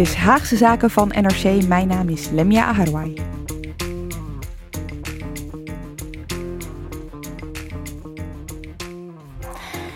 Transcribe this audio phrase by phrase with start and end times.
[0.00, 1.66] Is Haagse Zaken van NRC.
[1.66, 3.14] Mijn naam is Lemia Aharwai.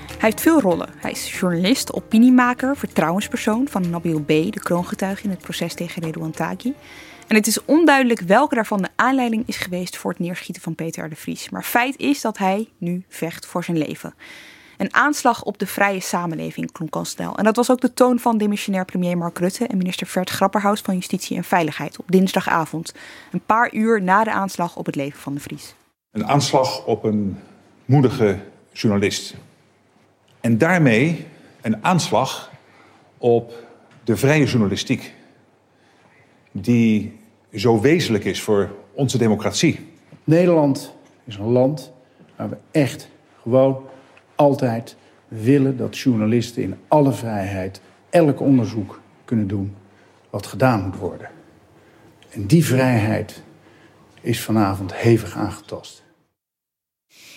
[0.09, 0.89] Hij heeft veel rollen.
[0.97, 6.35] Hij is journalist, opiniemaker, vertrouwenspersoon van Nabil B., de kroongetuige in het proces tegen Redouan.
[6.39, 11.09] En het is onduidelijk welke daarvan de aanleiding is geweest voor het neerschieten van Peter
[11.09, 11.51] de Vries.
[11.51, 14.15] Maar feit is dat hij nu vecht voor zijn leven.
[14.77, 17.37] Een aanslag op de vrije samenleving klonk al snel.
[17.37, 20.81] En dat was ook de toon van demissionair premier Mark Rutte en minister Vert Grapperhaus
[20.81, 22.95] van Justitie en Veiligheid op dinsdagavond.
[23.33, 25.75] Een paar uur na de aanslag op het leven van de Vries.
[26.11, 27.39] Een aanslag op een
[27.85, 28.39] moedige
[28.73, 29.35] journalist.
[30.41, 31.27] En daarmee
[31.61, 32.51] een aanslag
[33.19, 33.53] op
[34.05, 35.15] de vrije journalistiek.
[36.53, 37.19] Die
[37.55, 39.93] zo wezenlijk is voor onze democratie.
[40.25, 40.95] Nederland
[41.25, 41.93] is een land
[42.37, 43.09] waar we echt
[43.43, 43.85] gewoon
[44.35, 44.97] altijd
[45.29, 49.75] willen dat journalisten in alle vrijheid elk onderzoek kunnen doen
[50.31, 51.29] wat gedaan moet worden.
[52.31, 53.43] En die vrijheid
[54.21, 56.05] is vanavond hevig aangetast.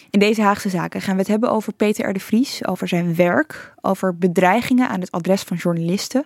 [0.09, 2.13] In deze Haagse zaken gaan we het hebben over Peter R.
[2.13, 6.25] de Vries, over zijn werk, over bedreigingen aan het adres van journalisten,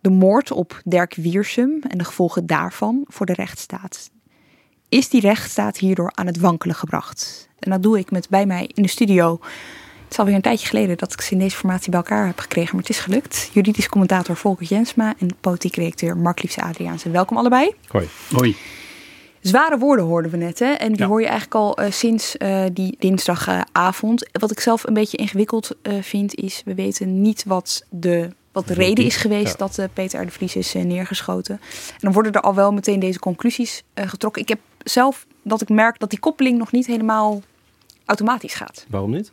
[0.00, 4.10] de moord op Dirk Wiersum en de gevolgen daarvan voor de rechtsstaat.
[4.90, 7.48] Is die rechtsstaat hierdoor aan het wankelen gebracht?
[7.58, 9.38] En dat doe ik met bij mij in de studio.
[10.02, 12.38] Het is alweer een tijdje geleden dat ik ze in deze formatie bij elkaar heb
[12.38, 13.50] gekregen, maar het is gelukt.
[13.52, 17.10] Juridisch commentator Volker Jensma en politiek redacteur Mark Liefse Adriaanse.
[17.10, 17.74] Welkom allebei.
[17.88, 18.08] Hoi.
[18.32, 18.56] Hoi.
[19.40, 20.72] Zware woorden hoorden we net, hè?
[20.72, 24.28] En die hoor je eigenlijk al uh, sinds uh, die dinsdagavond.
[24.32, 28.66] Wat ik zelf een beetje ingewikkeld uh, vind, is we weten niet wat de, wat
[28.66, 29.66] de reden is geweest ja.
[29.66, 30.24] dat Peter R.
[30.24, 31.54] de Vries is neergeschoten.
[31.90, 34.42] En dan worden er al wel meteen deze conclusies getrokken.
[34.42, 37.42] Ik heb zelf dat ik merk dat die koppeling nog niet helemaal
[38.04, 38.86] automatisch gaat.
[38.88, 39.32] Waarom niet?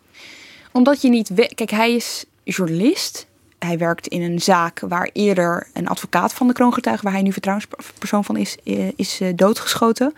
[0.72, 1.32] Omdat je niet.
[1.56, 3.28] Kijk, hij is journalist.
[3.60, 7.32] Hij werkt in een zaak waar eerder een advocaat van de kroongetuige, waar hij nu
[7.32, 8.58] vertrouwenspersoon van is,
[8.96, 10.14] is doodgeschoten.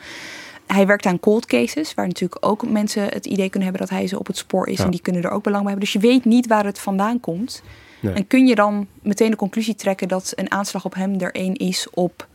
[0.68, 4.08] Hij werkt aan cold cases, waar natuurlijk ook mensen het idee kunnen hebben dat hij
[4.08, 4.78] ze op het spoor is.
[4.78, 4.84] Ja.
[4.84, 5.92] En die kunnen er ook belang bij hebben.
[5.92, 7.62] Dus je weet niet waar het vandaan komt.
[8.00, 8.14] Nee.
[8.14, 11.56] En kun je dan meteen de conclusie trekken dat een aanslag op hem er één
[11.56, 12.28] is op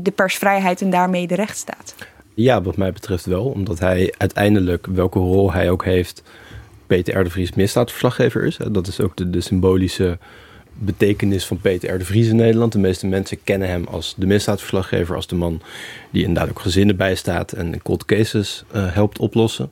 [0.00, 1.94] de persvrijheid en daarmee de rechtsstaat?
[2.40, 3.44] Ja, wat mij betreft wel.
[3.44, 6.22] Omdat hij uiteindelijk, welke rol hij ook heeft,
[6.86, 7.24] Peter R.
[7.24, 8.58] de Vries misdaadverslaggever is.
[8.70, 10.18] Dat is ook de, symbolische
[10.72, 11.98] betekenis van Peter R.
[11.98, 12.72] de Vries in Nederland.
[12.72, 15.60] De meeste mensen kennen hem als de misdaadverslaggever, als de man
[16.10, 19.70] die inderdaad ook gezinnen bijstaat en cold cases uh, helpt oplossen.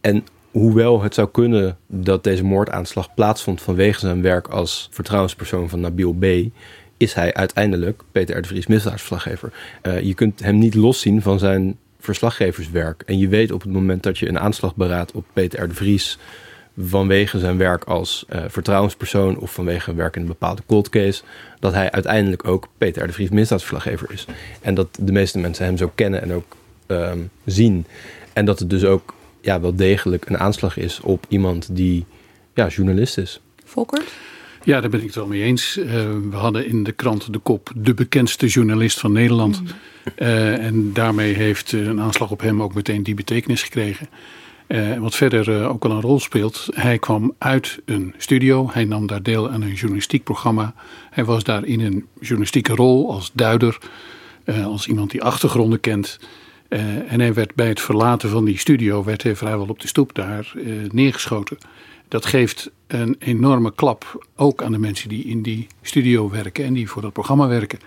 [0.00, 5.80] En hoewel het zou kunnen dat deze moordaanslag plaatsvond vanwege zijn werk als vertrouwenspersoon van
[5.80, 6.24] Nabil B.,
[6.96, 8.42] is hij uiteindelijk Peter R.
[8.42, 9.52] de Vries misdaadverslaggever.
[9.82, 13.02] Uh, je kunt hem niet loszien van zijn verslaggeverswerk.
[13.06, 15.68] En je weet op het moment dat je een aanslag beraadt op Peter R.
[15.68, 16.18] de Vries
[16.78, 21.22] vanwege zijn werk als uh, vertrouwenspersoon of vanwege werk in een bepaalde cold case,
[21.58, 23.06] dat hij uiteindelijk ook Peter R.
[23.06, 24.26] de Vries misdaadverslaggever is.
[24.60, 26.56] En dat de meeste mensen hem zo kennen en ook
[26.86, 27.86] um, zien.
[28.32, 32.04] En dat het dus ook ja, wel degelijk een aanslag is op iemand die
[32.54, 33.40] ja, journalist is.
[33.64, 34.02] Volker?
[34.64, 35.76] Ja, daar ben ik het wel mee eens.
[35.76, 35.86] Uh,
[36.30, 39.60] we hadden in de krant de kop de bekendste journalist van Nederland.
[39.60, 39.66] Mm.
[40.18, 44.08] Uh, en daarmee heeft een aanslag op hem ook meteen die betekenis gekregen.
[44.68, 46.68] Uh, wat verder ook al een rol speelt.
[46.70, 48.70] Hij kwam uit een studio.
[48.72, 50.74] Hij nam daar deel aan een journalistiek programma.
[51.10, 53.78] Hij was daar in een journalistieke rol als duider.
[54.64, 56.18] Als iemand die achtergronden kent.
[57.08, 59.04] en hij werd bij het verlaten van die studio.
[59.04, 60.52] werd hij vrijwel op de stoep daar
[60.90, 61.58] neergeschoten.
[62.10, 64.26] Dat geeft een enorme klap.
[64.36, 66.64] Ook aan de mensen die in die studio werken.
[66.64, 67.78] en die voor dat programma werken.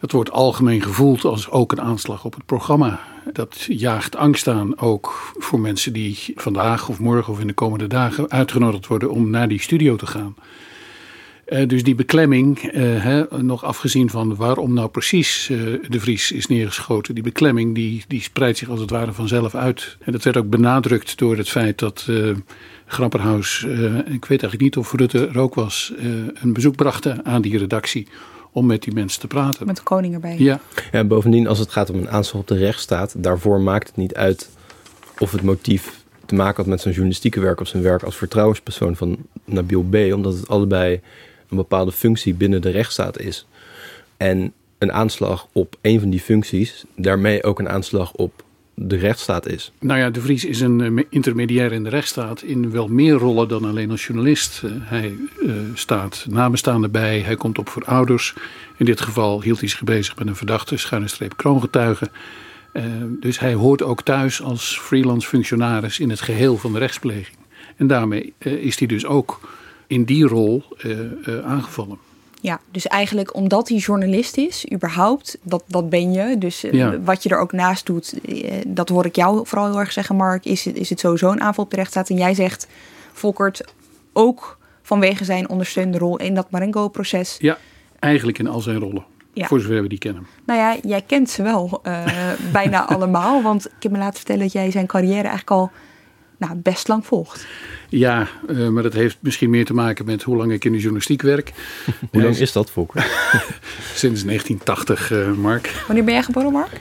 [0.00, 3.00] Dat wordt algemeen gevoeld als ook een aanslag op het programma.
[3.32, 7.86] Dat jaagt angst aan, ook voor mensen die vandaag of morgen of in de komende
[7.86, 10.34] dagen uitgenodigd worden om naar die studio te gaan.
[11.48, 15.58] Uh, dus die beklemming, uh, hè, nog afgezien van waarom nou precies uh,
[15.88, 19.96] de Vries is neergeschoten, die beklemming die, die spreidt zich als het ware vanzelf uit.
[20.00, 22.08] En dat werd ook benadrukt door het feit dat
[22.86, 23.62] Grapperhaus,
[24.06, 25.92] ik weet eigenlijk niet of Rutte er ook was,
[26.34, 28.08] een bezoek brachten aan die redactie
[28.52, 29.66] om met die mensen te praten.
[29.66, 30.36] Met de koning erbij.
[30.38, 33.86] Ja, Ja, en bovendien, als het gaat om een aanslag op de rechtsstaat, daarvoor maakt
[33.86, 34.48] het niet uit
[35.18, 38.96] of het motief te maken had met zijn journalistieke werk of zijn werk als vertrouwenspersoon
[38.96, 41.00] van Nabil B, omdat het allebei
[41.48, 43.46] een bepaalde functie binnen de rechtsstaat is.
[44.16, 49.46] En een aanslag op een van die functies, daarmee ook een aanslag op de rechtsstaat
[49.46, 49.72] is.
[49.80, 53.48] Nou ja, De Vries is een eh, intermediair in de rechtsstaat in wel meer rollen
[53.48, 54.62] dan alleen als journalist.
[54.64, 55.14] Eh, hij
[55.46, 58.34] eh, staat nabestaanden bij, hij komt op voor ouders.
[58.76, 62.10] In dit geval hield hij zich bezig met een verdachte, schuine streep kroongetuige.
[63.20, 67.36] Dus hij hoort ook thuis als freelance functionaris in het geheel van de rechtspleging.
[67.76, 69.40] En daarmee is hij dus ook
[69.88, 71.98] in die rol eh, eh, aangevallen.
[72.40, 76.38] Ja, dus eigenlijk omdat hij journalist is, überhaupt, dat, dat ben je.
[76.38, 77.00] Dus eh, Ja.
[77.00, 78.14] wat je er ook naast doet,
[78.66, 80.44] dat hoor ik jou vooral heel erg zeggen, Mark.
[80.44, 82.10] Is het, is het sowieso een aanval op de rechtsstaat?
[82.10, 82.66] En jij zegt,
[83.12, 83.72] Volkert,
[84.12, 87.36] ook vanwege zijn ondersteunende rol in dat Marengo-proces.
[87.38, 87.58] Ja,
[87.98, 89.04] eigenlijk in al zijn rollen.
[89.32, 89.46] Ja.
[89.46, 90.26] Voor zover we die kennen.
[90.46, 91.82] Nou ja, jij kent ze wel
[92.52, 93.42] bijna allemaal.
[93.42, 95.70] Want ik heb me laten vertellen dat jij zijn carrière eigenlijk al
[96.38, 97.46] nou, best lang volgt.
[97.88, 100.78] Ja, eh, maar dat heeft misschien meer te maken met hoe lang ik in de
[100.78, 101.52] journalistiek werk.
[102.12, 103.02] Hoe lang is dat, Volker?
[103.94, 105.82] Sinds 1980, eh, Mark.
[105.86, 106.80] Wanneer ben jij geboren, Mark?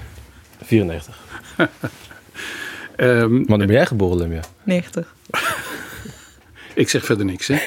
[0.63, 1.19] 94.
[2.95, 4.41] Ehm, Wanneer ben jij geboren, Lemja?
[4.63, 5.15] 90.
[6.73, 7.47] Ik zeg verder niks.
[7.47, 7.57] Hè?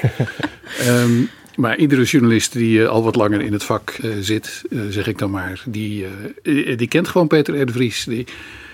[0.78, 1.22] Ehm,
[1.60, 5.18] maar iedere journalist die eh, al wat langer in het vak eh, zit, zeg ik
[5.18, 6.06] dan maar, die,
[6.42, 7.66] eh, die kent gewoon Peter R.
[7.66, 8.04] de Vries.
[8.04, 8.69] Die, hè,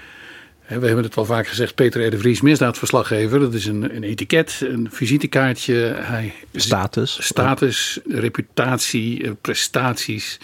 [0.69, 2.11] we hebben het wel vaak gezegd, Peter R.
[2.11, 3.41] de Vries, misdaadverslaggever.
[3.41, 5.75] Dat is een, een etiket, een visitekaartje.
[5.99, 7.19] Hij Status.
[7.25, 10.39] status, reputatie, eh, prestaties.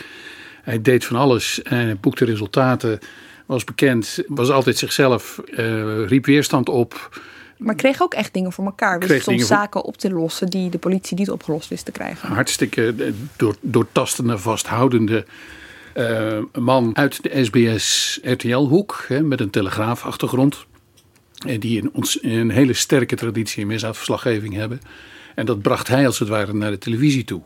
[0.62, 2.98] Hij deed van alles en hij boekte resultaten.
[3.46, 7.20] Was bekend, was altijd zichzelf, eh, riep weerstand op.
[7.58, 8.98] Maar kreeg ook echt dingen voor elkaar.
[8.98, 11.92] Wist Kreeg soms voor- zaken op te lossen die de politie niet opgelost wist te
[11.92, 12.28] krijgen.
[12.28, 15.24] hartstikke eh, door, doortastende, vasthoudende
[15.94, 20.66] eh, man uit de SBS RTL-hoek met een telegraafachtergrond.
[21.46, 24.80] En die een, een hele sterke traditie in misdaadverslaggeving hebben.
[25.34, 27.42] En dat bracht hij als het ware naar de televisie toe.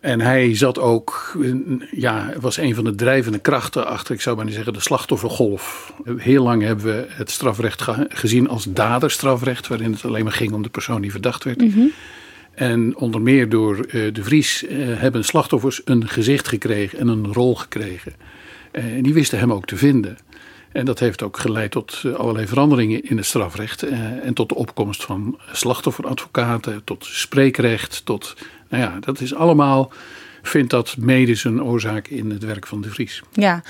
[0.00, 1.54] En hij zat ook, eh,
[1.90, 5.92] ja, was een van de drijvende krachten achter, ik zou maar niet zeggen, de slachtoffergolf.
[6.16, 10.52] Heel lang hebben we het strafrecht ge- gezien als daderstrafrecht, waarin het alleen maar ging
[10.52, 11.62] om de persoon die verdacht werd.
[12.58, 17.32] En onder meer door eh, de Vries eh, hebben slachtoffers een gezicht gekregen en een
[17.32, 18.12] rol gekregen.
[18.70, 20.18] Eh, en die wisten hem ook te vinden.
[20.72, 23.82] En dat heeft ook geleid tot allerlei veranderingen in het strafrecht.
[24.22, 28.04] en tot de opkomst van slachtofferadvocaten, tot spreekrecht.
[28.04, 28.36] Tot,
[28.68, 29.92] nou ja, dat is allemaal,
[30.42, 33.22] vindt dat mede zijn oorzaak in het werk van de Vries.
[33.32, 33.62] Ja,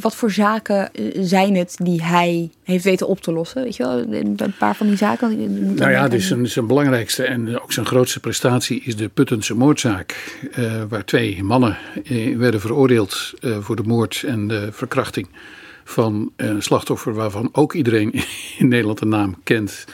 [0.00, 3.62] wat voor zaken eh, zijn het die hij heeft weten op te lossen?
[3.62, 5.38] Weet je wel, een paar van die zaken.
[5.66, 9.54] Moet Nou ja, dus zijn, zijn belangrijkste en ook zijn grootste prestatie is de Puttense
[9.54, 10.38] moordzaak.
[10.52, 15.28] eh, waar twee mannen eh, werden veroordeeld voor de moord en de verkrachting
[15.84, 18.12] van een slachtoffer waarvan ook iedereen
[18.58, 19.84] in Nederland de naam kent.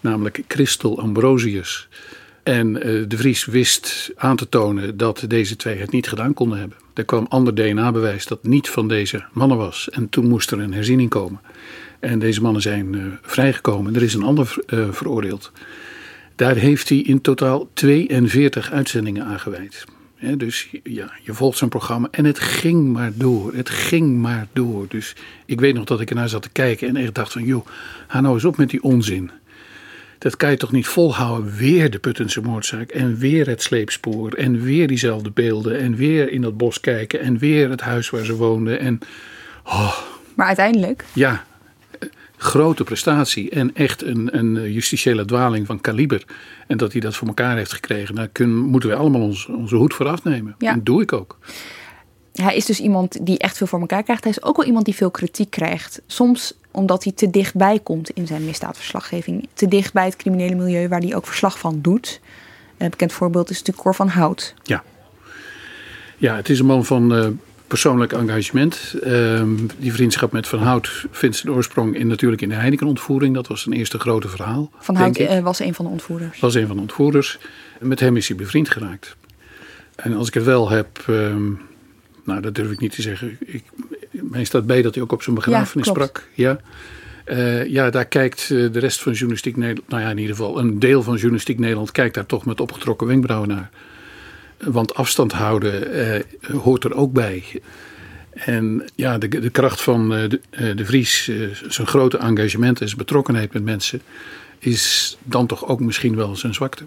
[0.00, 1.88] Namelijk Christel Ambrosius.
[2.46, 6.58] En eh, de Vries wist aan te tonen dat deze twee het niet gedaan konden
[6.58, 6.78] hebben.
[6.94, 9.88] Er kwam ander DNA-bewijs dat niet van deze mannen was.
[9.90, 11.40] En toen moest er een herziening komen.
[12.00, 13.94] En deze mannen zijn eh, vrijgekomen.
[13.94, 15.52] Er is een ander eh, veroordeeld.
[16.36, 19.84] Daar heeft hij in totaal 42 uitzendingen aan gewijd.
[20.36, 23.54] Dus ja, je volgt zijn programma en het ging maar door.
[23.54, 24.86] Het ging maar door.
[24.88, 25.14] Dus
[25.46, 27.44] ik weet nog dat ik ernaar zat te kijken en echt dacht van...
[27.44, 27.66] joh,
[28.06, 29.30] ga nou eens op met die onzin.
[30.18, 31.54] Dat kan je toch niet volhouden.
[31.56, 34.32] Weer de Puttense moordzaak en weer het sleepspoor...
[34.32, 37.20] en weer diezelfde beelden en weer in dat bos kijken...
[37.20, 38.80] en weer het huis waar ze woonden.
[38.80, 38.98] En
[40.34, 41.44] Maar uiteindelijk, ja,
[41.98, 46.24] eh, grote prestatie en echt een, een eh, justitiële dwaling van kaliber.
[46.66, 49.76] En dat hij dat voor elkaar heeft gekregen, daar kunnen, moeten wij allemaal ons, onze
[49.76, 50.54] hoed voor afnemen.
[50.58, 50.68] Ja.
[50.68, 51.38] En dat doe ik ook.
[52.32, 54.22] hij is dus iemand die echt veel voor elkaar krijgt.
[54.22, 56.02] Hij is ook wel iemand die veel kritiek krijgt.
[56.06, 59.48] Soms omdat hij te dichtbij komt in zijn misdaadverslaggeving.
[59.52, 62.20] Te dicht bij het criminele milieu waar hij ook verslag van doet.
[62.78, 64.54] Een bekend voorbeeld is natuurlijk Cor van Hout.
[64.62, 64.84] Ja,
[66.16, 67.26] ja het is een man van eh,
[67.66, 68.94] persoonlijk engagement.
[69.02, 73.34] Ehm, die vriendschap met Van Hout vindt zijn oorsprong in, natuurlijk in de Heineken-ontvoering.
[73.34, 74.70] Dat was zijn eerste grote verhaal.
[74.78, 76.40] Van Hout eh, was een van de ontvoerders.
[76.40, 77.38] was een van de ontvoerders.
[77.80, 79.16] Met hem is hij bevriend geraakt.
[79.94, 81.52] En als ik het wel heb, ehm,
[82.24, 83.36] nou dat durf ik niet te zeggen.
[83.40, 83.64] Ik,
[84.30, 86.28] mij staat bij dat hij ook op zijn begrafenis sprak.
[86.34, 86.60] Ja.
[87.24, 90.58] Eh, ja, daar kijkt eh, de rest van journalistiek Nederland, nou ja in ieder geval
[90.58, 93.70] een deel van journalistiek Nederland kijkt daar toch met opgetrokken wenkbrauwen naar.
[94.58, 97.44] Want afstand houden eh, hoort er ook bij.
[98.30, 101.30] En ja, de, de kracht van de, de Vries,
[101.68, 104.02] zijn grote engagement en zijn betrokkenheid met mensen,
[104.58, 106.84] is dan toch ook misschien wel zijn zwakte.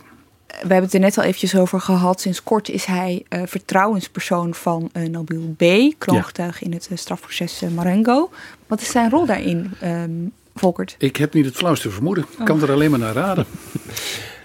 [0.50, 2.22] We hebben het er net al eventjes over gehad.
[2.22, 7.62] Sinds kort is hij uh, vertrouwenspersoon van uh, Nabil B., kroongetuige in het uh, strafproces
[7.76, 8.30] Marengo.
[8.68, 10.96] Wat is zijn rol daarin, um, Volkert?
[10.98, 12.26] Ik heb niet het flauwste vermoeden.
[12.38, 13.46] Ik kan er alleen maar naar raden.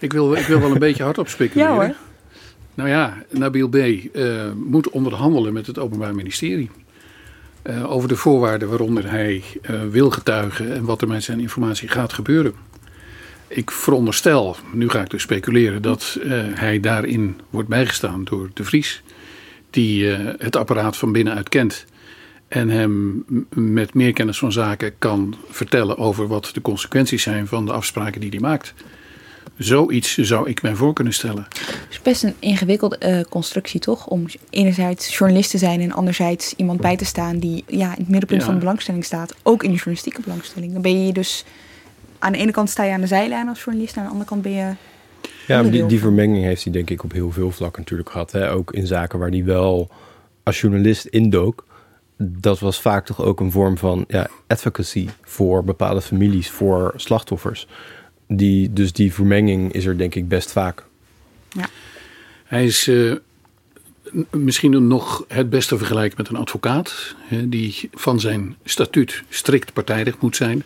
[0.01, 1.75] ik, wil, ik wil wel een beetje hardop speculeren.
[1.75, 1.95] Ja hoor.
[2.75, 3.77] Nou ja, Nabil B.
[4.55, 6.71] moet onderhandelen met het Openbaar Ministerie.
[7.87, 9.43] over de voorwaarden waaronder hij
[9.91, 12.55] wil getuigen en wat er met zijn informatie gaat gebeuren
[13.49, 18.65] ik veronderstel, nu ga ik dus speculeren, dat uh, hij daarin wordt bijgestaan door de
[18.65, 19.03] Vries,
[19.71, 21.85] die uh, het apparaat van binnenuit kent
[22.49, 23.25] en hem
[23.55, 28.21] met meer kennis van zaken kan vertellen over wat de consequenties zijn van de afspraken
[28.21, 28.75] die hij maakt.
[29.57, 31.47] Zoiets zou ik mij voor kunnen stellen.
[31.49, 34.07] Het is best een ingewikkelde uh, constructie, toch?
[34.07, 38.09] Om enerzijds journalist te zijn en anderzijds iemand bij te staan die ja, in het
[38.09, 38.47] middenpunt ja.
[38.47, 39.35] van de belangstelling staat.
[39.43, 40.73] Ook in de journalistieke belangstelling.
[40.73, 41.45] Dan ben je dus
[42.25, 44.43] aan de ene kant sta je aan de zijlijn als journalist, aan de andere kant
[44.43, 44.73] ben je.
[45.47, 48.33] Ja, die, die vermenging heeft hij denk ik op heel veel vlakken natuurlijk gehad.
[48.33, 48.51] Hè?
[48.51, 49.91] Ook in zaken waar hij wel
[50.43, 51.67] als journalist indook.
[52.17, 57.67] Dat was vaak toch ook een vorm van ja, advocacy voor bepaalde families, voor slachtoffers.
[58.29, 60.85] Die, dus die vermenging is er denk ik best vaak.
[61.49, 61.69] Ja.
[62.45, 63.15] Hij is uh,
[64.31, 67.15] misschien nog het beste vergelijken met een advocaat.
[67.19, 70.65] Hè, die van zijn statuut strikt partijdig moet zijn.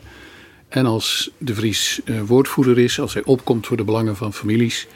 [0.68, 4.86] En als de Vries uh, woordvoerder is, als hij opkomt voor de belangen van families,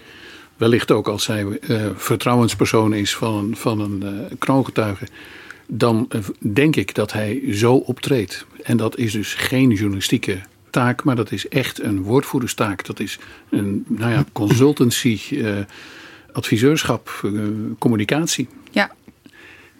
[0.57, 5.07] wellicht ook als hij uh, vertrouwenspersoon is van, van een uh, kroongetuige,
[5.67, 6.09] dan
[6.53, 8.47] denk ik dat hij zo optreedt.
[8.63, 12.85] En dat is dus geen journalistieke taak, maar dat is echt een woordvoerderstaak.
[12.87, 13.19] Dat is
[13.51, 15.21] een nou ja, consultancy,
[16.33, 17.31] adviseurschap,
[17.79, 18.49] communicatie.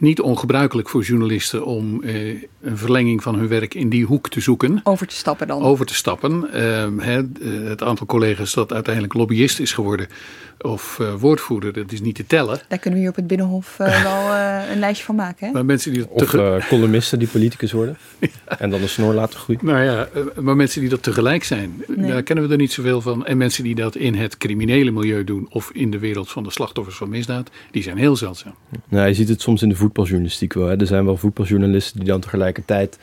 [0.03, 4.41] Niet ongebruikelijk voor journalisten om eh, een verlenging van hun werk in die hoek te
[4.41, 4.81] zoeken.
[4.85, 5.63] Over te stappen dan.
[5.63, 6.49] Over te stappen.
[6.55, 7.29] Uh,
[7.69, 10.09] het aantal collega's dat uiteindelijk lobbyist is geworden
[10.63, 12.61] of uh, woordvoerder, dat is niet te tellen.
[12.69, 14.37] Daar kunnen we hier op het Binnenhof uh, wel
[14.73, 15.47] een lijstje van maken.
[15.47, 15.53] Hè?
[15.53, 16.37] Maar mensen die of
[16.69, 17.97] columnisten die politicus worden
[18.59, 19.61] en dan de snor laten groeien.
[19.65, 20.09] Nou ja,
[20.41, 22.11] maar mensen die dat tegelijk zijn, nee.
[22.11, 23.27] daar kennen we er niet zoveel van.
[23.27, 26.51] En mensen die dat in het criminele milieu doen of in de wereld van de
[26.51, 28.55] slachtoffers van misdaad, die zijn heel zeldzaam.
[28.89, 30.67] Nou, je ziet het soms in de voetbaljournalistiek wel.
[30.67, 30.81] Hè.
[30.81, 32.99] Er zijn wel voetbaljournalisten die dan tegelijkertijd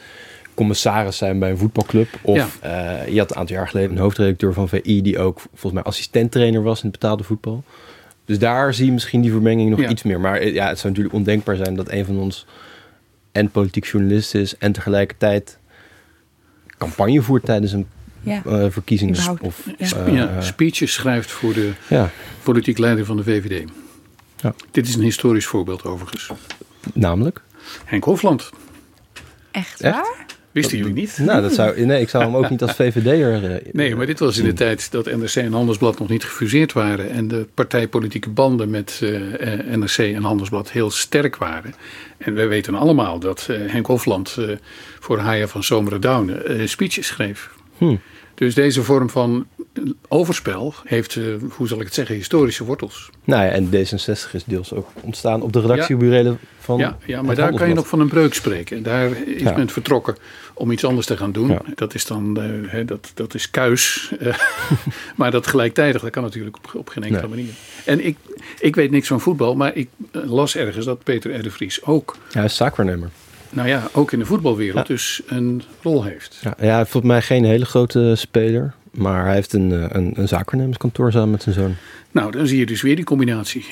[0.59, 2.07] commissaris zijn bij een voetbalclub.
[2.21, 3.01] Of ja.
[3.01, 5.83] uh, je had een aantal jaar geleden een hoofdredacteur van VI die ook volgens mij
[5.83, 7.63] assistenttrainer was in het betaalde voetbal.
[8.25, 9.89] Dus daar zie je misschien die vermenging nog Ja.
[9.89, 10.19] iets meer.
[10.19, 12.45] Maar eh, ja, het zou natuurlijk ondenkbaar zijn dat een van ons
[13.31, 15.57] en politiek journalist is en tegelijkertijd
[16.77, 17.87] campagne voert tijdens een
[18.21, 18.41] Ja.
[18.45, 22.09] eh, verkiezings- Überhaupt, of eh, ja, speeches schrijft voor de ja,
[22.43, 23.69] politiek leider van de VVD.
[24.41, 24.53] Ja.
[24.71, 26.31] Dit is een historisch voorbeeld overigens.
[26.93, 27.41] namelijk.
[27.85, 28.49] Henk Hofland.
[29.51, 29.95] Echt, Echt?
[29.95, 30.25] waar?
[30.61, 31.17] Wisten jullie niet?
[31.21, 33.51] Nou, dat zou, nee, ik zou hem ook niet als VVD'er.
[33.51, 36.73] eh, Nee, maar dit was in de tijd dat NRC en Handelsblad nog niet gefuseerd
[36.73, 37.09] waren.
[37.09, 41.73] En de partijpolitieke banden met eh, eh, NRC en Handelsblad heel sterk waren.
[42.17, 44.37] En wij weten allemaal dat Henk Hofland
[44.99, 47.49] voor Haya van Zomeren Douwen speeches schreef.
[47.77, 47.95] Hm.
[48.39, 49.47] Dus deze vorm van
[50.07, 53.09] overspel heeft, eh, hoe zal ik het zeggen, historische wortels.
[53.23, 56.77] Nou ja, en D66 is deels ook ontstaan op de redactieburelen van.
[56.77, 58.83] Ja, ja maar daar kan je nog van een breuk spreken.
[58.83, 59.57] Daar is Ja.
[59.57, 60.15] men vertrokken
[60.53, 61.47] om iets anders te gaan doen.
[61.49, 61.61] Ja.
[61.75, 62.41] Dat is dan,
[62.71, 64.11] eh, dat, dat is kuis.
[65.15, 67.29] Maar dat gelijktijdig, dat kan natuurlijk op, op geen enkele Nee.
[67.29, 67.53] manier.
[67.85, 68.17] En ik,
[68.59, 71.43] ik weet niks van voetbal, maar ik eh, las ergens dat Peter R.
[71.43, 73.09] de Vries ook, Ja, hij is zaakwaarnemer.
[73.49, 76.39] Nou ja, ook in de voetbalwereld dus een rol heeft.
[76.41, 78.73] Ja, ja, volgens mij geen hele grote speler.
[78.91, 81.75] Maar hij heeft een, eh, een, een zaakwaarnemerskantoor samen met zijn zoon.
[82.11, 83.65] Nou, dan zie je dus weer die combinatie.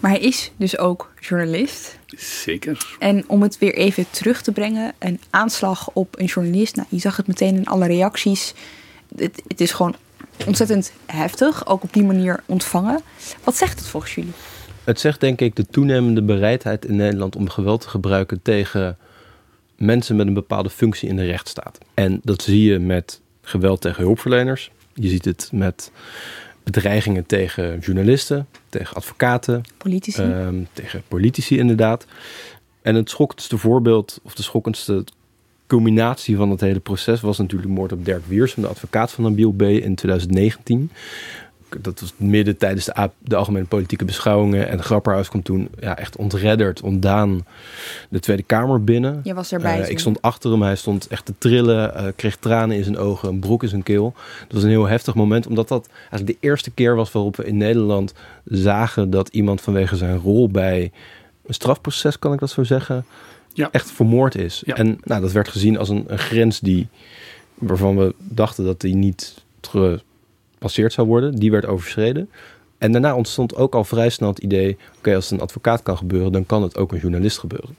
[0.00, 1.98] Maar hij is dus ook journalist.
[2.16, 2.96] Zeker.
[2.98, 6.76] En om het weer even terug te brengen, een aanslag op een journalist.
[6.76, 8.54] Nou, je zag het meteen in alle reacties.
[9.16, 9.94] Het, het is gewoon
[10.46, 13.00] ontzettend heftig, ook op die manier ontvangen.
[13.44, 14.32] Wat zegt het volgens jullie?
[14.86, 18.96] Het zegt denk ik de toenemende bereidheid in Nederland om geweld te gebruiken tegen
[19.76, 21.78] mensen met een bepaalde functie in de rechtsstaat.
[21.94, 24.70] En dat zie je met geweld tegen hulpverleners.
[24.94, 25.90] Je ziet het met
[26.62, 30.22] bedreigingen tegen journalisten, tegen advocaten, Politici?
[30.22, 32.06] Ehm, tegen politici inderdaad.
[32.82, 35.04] En het schokkendste voorbeeld, of de schokkendste
[35.66, 37.20] culminatie van het hele proces...
[37.20, 39.62] was natuurlijk moord op Dirk Wiersum, de advocaat van Nabil B.
[39.62, 40.90] in 2019.
[41.80, 44.68] Dat was midden tijdens de, algemene politieke beschouwingen.
[44.68, 47.46] En Grapperhaus kwam toen ja, echt ontredderd, ontdaan
[48.08, 49.20] de Tweede Kamer binnen.
[49.22, 49.82] Je was erbij.
[49.82, 52.98] Eh, ik stond achter hem, hij stond echt te trillen, eh, kreeg tranen in zijn
[52.98, 54.14] ogen, een broek in zijn keel.
[54.40, 57.44] Dat was een heel heftig moment, omdat dat eigenlijk de eerste keer was waarop we
[57.44, 60.92] in Nederland zagen dat iemand vanwege zijn rol bij
[61.46, 63.04] een strafproces, kan ik dat zo zeggen,
[63.52, 63.68] Ja.
[63.70, 64.62] echt vermoord is.
[64.64, 64.74] Ja.
[64.74, 66.88] En nou, dat werd gezien als een, een grens die,
[67.54, 69.44] waarvan we dachten dat die niet
[70.56, 71.34] gepasseerd zou worden.
[71.34, 72.30] Die werd overschreden.
[72.78, 75.96] En daarna ontstond ook al vrij snel het idee: oké, als het een advocaat kan
[75.96, 77.76] gebeuren, dan kan het ook een journalist gebeuren.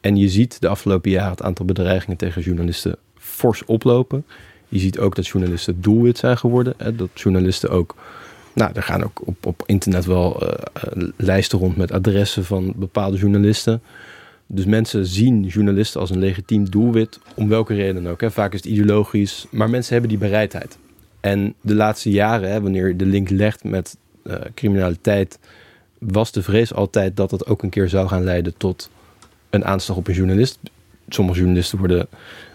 [0.00, 4.24] En je ziet de afgelopen jaren het aantal bedreigingen tegen journalisten fors oplopen.
[4.68, 6.74] Je ziet ook dat journalisten doelwit zijn geworden.
[6.76, 7.94] Hè, dat journalisten ook.
[8.54, 10.50] Nou, er gaan ook op, op internet wel uh,
[11.16, 13.82] lijsten rond met adressen van bepaalde journalisten.
[14.46, 18.20] Dus mensen zien journalisten als een legitiem doelwit, om welke reden ook.
[18.20, 18.30] Hè.
[18.30, 20.78] Vaak is het ideologisch, maar mensen hebben die bereidheid.
[21.22, 25.38] En de laatste jaren, hè, wanneer je de link legt met uh, criminaliteit,
[25.98, 28.90] was de vrees altijd dat het ook een keer zou gaan leiden tot
[29.50, 30.58] een aanslag op een journalist.
[31.08, 32.08] Sommige journalisten worden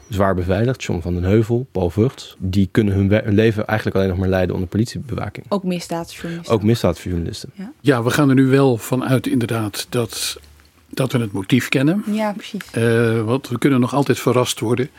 [0.09, 0.83] zwaar beveiligd.
[0.83, 2.35] John van den Heuvel, Paul Vugts.
[2.39, 5.45] Die kunnen hun, leven eigenlijk alleen nog maar leiden onder politiebewaking.
[5.49, 6.53] Ook misdaadjournalisten.
[6.53, 7.49] Ook misdaadjournalisten.
[7.53, 7.71] Ja.
[7.81, 10.39] ja, we gaan er nu wel vanuit inderdaad dat,
[10.89, 12.03] dat we het motief kennen.
[12.11, 12.61] Ja, precies.
[12.77, 14.89] Uh, want we kunnen nog altijd verrast worden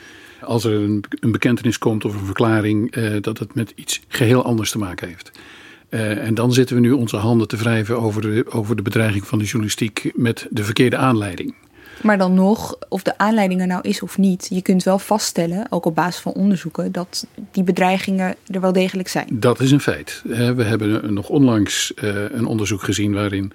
[0.42, 4.44] als er een, een bekentenis komt of een verklaring uh, dat het met iets geheel
[4.44, 5.30] anders te maken heeft.
[5.90, 9.26] Uh, en dan zitten we nu onze handen te wrijven over de, over de bedreiging
[9.26, 11.54] van de journalistiek met de verkeerde aanleiding.
[12.02, 15.66] Maar dan nog, of de aanleiding er nou is of niet, je kunt wel vaststellen,
[15.70, 19.26] ook op basis van onderzoeken, dat die bedreigingen er wel degelijk zijn.
[19.30, 20.22] Dat is een feit.
[20.24, 23.52] We hebben nog onlangs eh, een onderzoek gezien waarin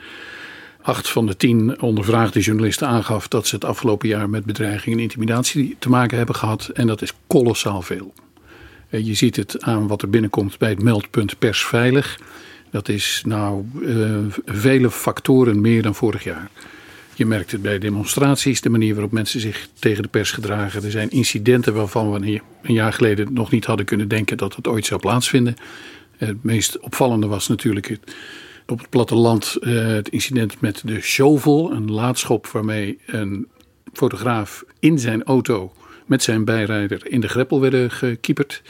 [0.84, 5.02] acht van de tien ondervraagde journalisten aangaf dat ze het afgelopen jaar met bedreiging en
[5.02, 6.68] intimidatie te maken hebben gehad.
[6.74, 8.14] En dat is kolossaal veel.
[8.90, 12.20] Eh, je ziet het aan wat er binnenkomt bij het meldpunt persveilig.
[12.72, 16.50] Dat is nou uh, vele factoren meer dan vorig jaar.
[17.16, 20.84] Je merkt het bij demonstraties, de manier waarop mensen zich tegen de pers gedragen.
[20.84, 24.68] Er zijn incidenten waarvan we een jaar geleden nog niet hadden kunnen denken dat het
[24.68, 25.56] ooit zou plaatsvinden.
[26.18, 27.98] Het meest opvallende was natuurlijk
[28.68, 33.48] op het platteland eh, het incident met de shovel, een laadschop waarmee een
[33.94, 35.74] fotograaf in zijn auto
[36.06, 38.62] met zijn bijrijder in de greppel werden gekieperd.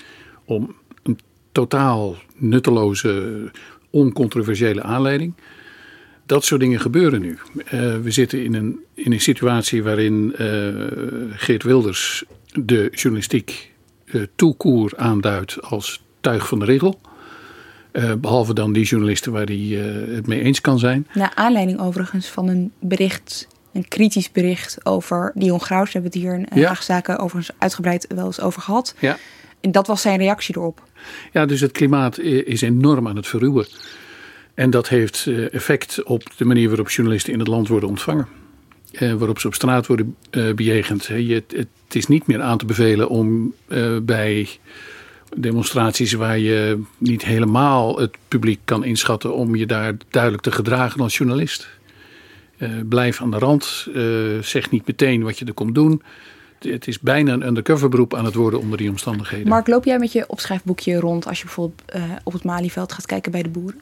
[0.45, 1.19] Om een
[1.51, 3.51] totaal nutteloze,
[3.89, 5.33] oncontroversiële aanleiding
[6.25, 7.37] dat soort dingen gebeuren nu.
[7.55, 10.73] Uh, we zitten in een, in een situatie waarin uh,
[11.31, 13.71] Geert Wilders de journalistiek
[14.05, 16.99] uh, toekoer aanduidt als tuig van de regel.
[18.19, 19.79] Behalve dan die journalisten waar hij
[20.15, 21.07] het mee eens kan zijn.
[21.13, 25.85] Naar aanleiding overigens van een bericht, een kritisch bericht over Dion Graus.
[25.85, 26.75] We hebben het hier in ja.
[26.75, 28.95] Zaken overigens uitgebreid wel eens over gehad.
[28.99, 29.17] Ja.
[29.61, 30.83] En dat was zijn reactie erop.
[31.31, 33.65] Ja, dus het klimaat is enorm aan het verruwen.
[34.53, 38.27] En dat heeft eh, effect op de manier waarop journalisten in het land worden ontvangen.
[38.99, 41.05] Uh, waarop ze op straat worden uh, bejegend.
[41.05, 44.49] Je, het, is niet meer aan te bevelen om uh, bij
[45.35, 51.01] demonstraties waar je niet helemaal het publiek kan inschatten, om je daar duidelijk te gedragen
[51.01, 51.67] als journalist.
[52.89, 53.87] blijf aan de rand,
[54.41, 56.01] zeg niet meteen wat je er komt doen.
[56.59, 59.47] Het is bijna een undercover beroep aan het worden onder die omstandigheden.
[59.47, 61.81] Mark, loop jij met je opschrijfboekje rond als je bijvoorbeeld
[62.23, 63.81] op het Malieveld gaat kijken bij de boeren?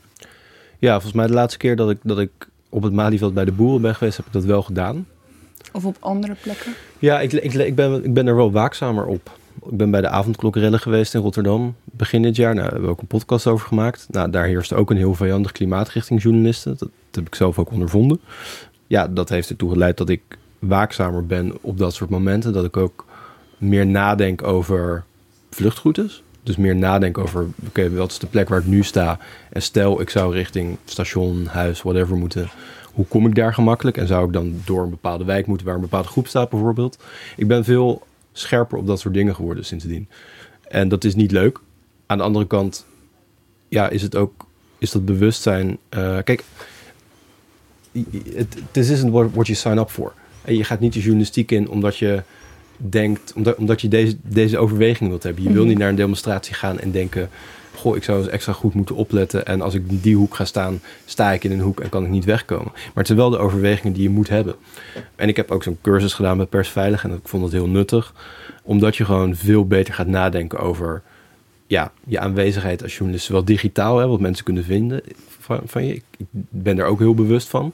[0.80, 2.32] Ja, volgens mij de laatste keer dat ik, dat ik
[2.70, 5.08] op het Malieveld bij de boeren ben geweest, heb ik dat wel gedaan.
[5.72, 6.74] Of op andere plekken?
[7.00, 9.40] Ja, ik, ik, ik, ben, ik ben er wel waakzamer op.
[9.70, 12.54] Ik ben bij de avondklokkerellen geweest in Rotterdam begin dit jaar.
[12.54, 14.08] Nou, daar hebben we ook een podcast over gemaakt.
[14.10, 16.76] Nou, daar heerst ook een heel vijandig klimaat richting journalisten.
[16.78, 18.20] Dat, heb ik zelf ook ondervonden.
[18.88, 20.22] Ja, dat heeft ertoe geleid dat ik
[20.60, 22.54] waakzamer ben op dat soort momenten.
[22.54, 23.06] Dat ik ook
[23.58, 25.04] meer nadenk over
[25.50, 26.24] vluchtroutes.
[26.44, 29.20] Dus meer nadenken over, oké, wat is de plek waar ik nu sta?
[29.50, 32.50] En stel, ik zou richting station, huis, whatever moeten.
[32.94, 33.98] Hoe kom ik daar gemakkelijk?
[33.98, 37.04] En zou ik dan door een bepaalde wijk moeten waar een bepaalde groep staat bijvoorbeeld?
[37.36, 40.08] Ik ben veel scherper op dat soort dingen geworden sindsdien.
[40.68, 41.60] En dat is niet leuk.
[42.06, 42.86] Aan de andere kant,
[43.70, 44.46] ja, is het ook,
[44.78, 45.78] is dat bewustzijn.
[45.90, 46.44] Uh, kijk,
[48.72, 50.14] this isn't what, what you sign up for.
[50.42, 52.24] En je gaat niet de journalistiek in omdat je
[52.78, 55.44] denkt, omdat, omdat je deze, deze overweging wilt hebben.
[55.44, 55.70] Je wil mhm.
[55.70, 57.30] niet naar een demonstratie gaan en denken:
[57.76, 59.46] Goh, ik zou eens extra goed moeten opletten.
[59.46, 62.04] En als ik in die hoek ga staan, sta ik in een hoek en kan
[62.04, 62.72] ik niet wegkomen.
[62.74, 64.56] Maar het zijn wel de overwegingen die je moet hebben.
[65.16, 68.14] En ik heb ook zo'n cursus gedaan bij Persveilig en ik vond dat heel nuttig.
[68.64, 71.02] Omdat je gewoon veel beter gaat nadenken over
[71.68, 73.26] ja, je aanwezigheid als journalist.
[73.26, 75.02] Zowel digitaal, hè, wat mensen kunnen vinden
[75.66, 75.94] van, je.
[75.94, 76.04] Ik,
[76.50, 77.74] ben er ook heel bewust van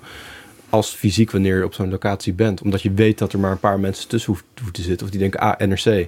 [0.69, 2.61] als fysiek wanneer je op zo'n locatie bent.
[2.61, 5.05] Omdat je weet dat er maar een paar mensen tussen hoeven te zitten.
[5.05, 6.07] Of die denken, ah, NRC.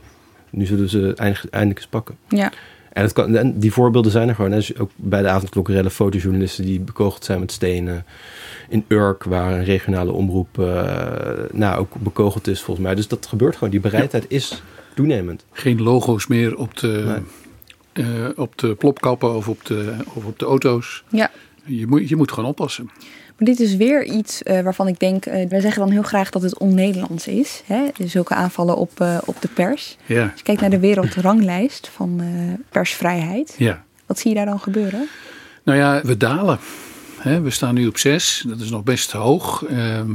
[0.49, 2.17] Nu zullen ze eindelijk, eindelijk eens pakken.
[2.27, 2.51] Ja.
[2.99, 4.51] En, het kan, en die voorbeelden zijn er gewoon.
[4.51, 4.59] Hè.
[4.77, 8.05] Ook bij de avondklokkerellen fotojournalisten die bekogeld zijn met stenen.
[8.69, 10.83] In Urk, waar een regionale omroep uh,
[11.51, 12.95] nou, ook bekogeld is volgens mij.
[12.95, 13.69] Dus dat gebeurt gewoon.
[13.69, 14.61] Die bereidheid is
[14.95, 15.45] toenemend.
[15.51, 17.21] Geen logo's meer op de,
[17.93, 21.03] uh, op de plopkappen of op de, of op de auto's.
[21.09, 21.31] Ja.
[21.65, 22.89] Je moet, je moet gewoon oppassen.
[23.39, 26.29] Maar dit is weer iets uh, waarvan ik denk, uh, wij zeggen dan heel graag
[26.29, 27.63] dat het on-Nederlands is.
[27.65, 27.85] Hè?
[28.05, 29.97] Zulke aanvallen op, uh, op de pers.
[30.05, 30.23] Ja.
[30.23, 32.21] Als je kijkt naar de wereldranglijst van
[32.69, 33.83] persvrijheid, ja.
[34.05, 35.07] wat zie je daar dan gebeuren?
[35.63, 36.59] Nou ja, we dalen.
[37.23, 38.43] we staan nu op zes.
[38.47, 39.65] Dat is nog best hoog.
[39.65, 40.11] Ehm,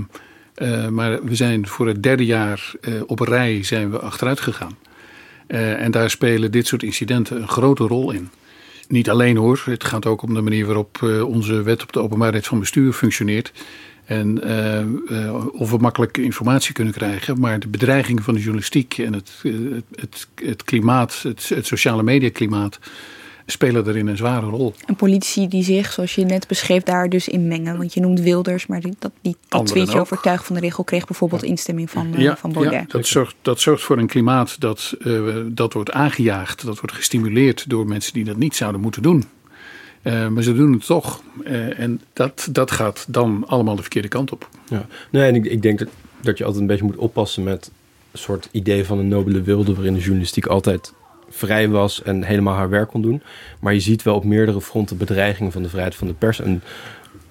[0.55, 2.73] eh, maar we zijn voor het derde jaar
[3.07, 4.77] op rij zijn we achteruit gegaan.
[5.47, 8.31] En daar spelen dit soort incidenten een grote rol in.
[8.89, 12.47] Niet alleen hoor, het gaat ook om de manier waarop onze wet op de openbaarheid
[12.47, 13.53] van bestuur functioneert.
[14.05, 14.43] En
[15.53, 17.41] of we makkelijk informatie kunnen krijgen.
[17.41, 22.03] Maar de bedreiging van de journalistiek en het, het, het, het klimaat, het, het sociale
[22.03, 22.79] mediaklimaat
[23.47, 24.75] spelen erin een zware rol.
[24.87, 27.77] En politici die zich, zoals je net beschreef, daar dus in mengen.
[27.77, 30.85] Want je noemt Wilders, maar die, dat, die, dat tweetje over tuig van de regel
[30.85, 32.73] kreeg bijvoorbeeld instemming van, uh, van Baudet.
[32.73, 36.97] Ja, dat, zorgt, dat zorgt voor een klimaat dat, uh, dat wordt aangejaagd, dat wordt
[36.97, 39.25] gestimuleerd door mensen die dat niet zouden moeten doen.
[40.03, 41.23] Uh, maar ze doen het toch.
[41.77, 44.49] en dat, dat gaat dan allemaal de verkeerde kant op.
[44.69, 44.87] Ja.
[45.11, 45.89] Nee, en ik, ik denk dat,
[46.21, 47.71] dat je altijd een beetje moet oppassen met
[48.13, 50.93] een soort idee van een nobele wilde, waarin de journalistiek altijd
[51.29, 53.23] vrij was en helemaal haar werk kon doen.
[53.61, 56.41] Maar je ziet wel op meerdere fronten bedreigingen van de vrijheid van de pers.
[56.41, 56.63] En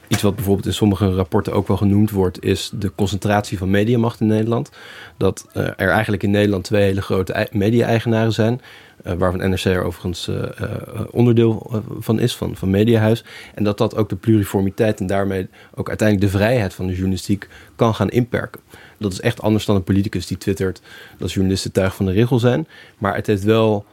[0.08, 4.19] iets wat bijvoorbeeld in sommige rapporten ook wel genoemd wordt, is de concentratie van mediamacht
[4.19, 4.71] in Nederland.
[5.17, 8.62] Dat uh, er eigenlijk in Nederland twee hele grote media-eigenaren zijn.
[9.06, 10.43] Uh, waarvan NRC er overigens uh,
[11.12, 13.23] onderdeel van is, van, van Mediahuis.
[13.56, 17.47] En dat dat ook de pluriformiteit en daarmee ook uiteindelijk de vrijheid van de journalistiek
[17.75, 18.62] kan gaan inperken.
[19.03, 20.81] Dat is echt anders dan een politicus die twittert
[21.17, 22.67] dat journalisten tuig van de regel zijn.
[22.97, 23.85] Maar het heeft wel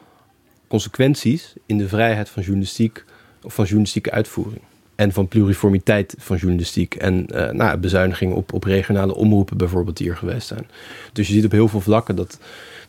[0.69, 3.05] consequenties in de vrijheid van journalistiek
[3.43, 4.63] of van journalistieke uitvoering.
[4.95, 6.95] En van pluriformiteit van journalistiek.
[6.95, 10.67] En uh, nou, bezuinigingen op, op regionale omroepen bijvoorbeeld die er geweest zijn.
[11.13, 12.39] Dus je ziet op heel veel vlakken dat,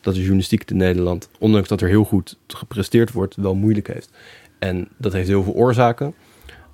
[0.00, 4.10] dat de journalistiek in Nederland, ondanks dat er heel goed gepresteerd wordt, wel moeilijk heeft.
[4.58, 6.14] En dat heeft heel veel oorzaken.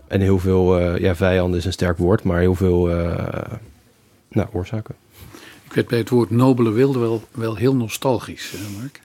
[0.08, 3.40] En heel veel, uh, ja, vijanden is een sterk woord, maar heel veel uh,
[4.28, 4.94] nou, oorzaken.
[5.68, 9.00] Ik werd bij het woord nobele wilde wel, wel heel nostalgisch, Mark.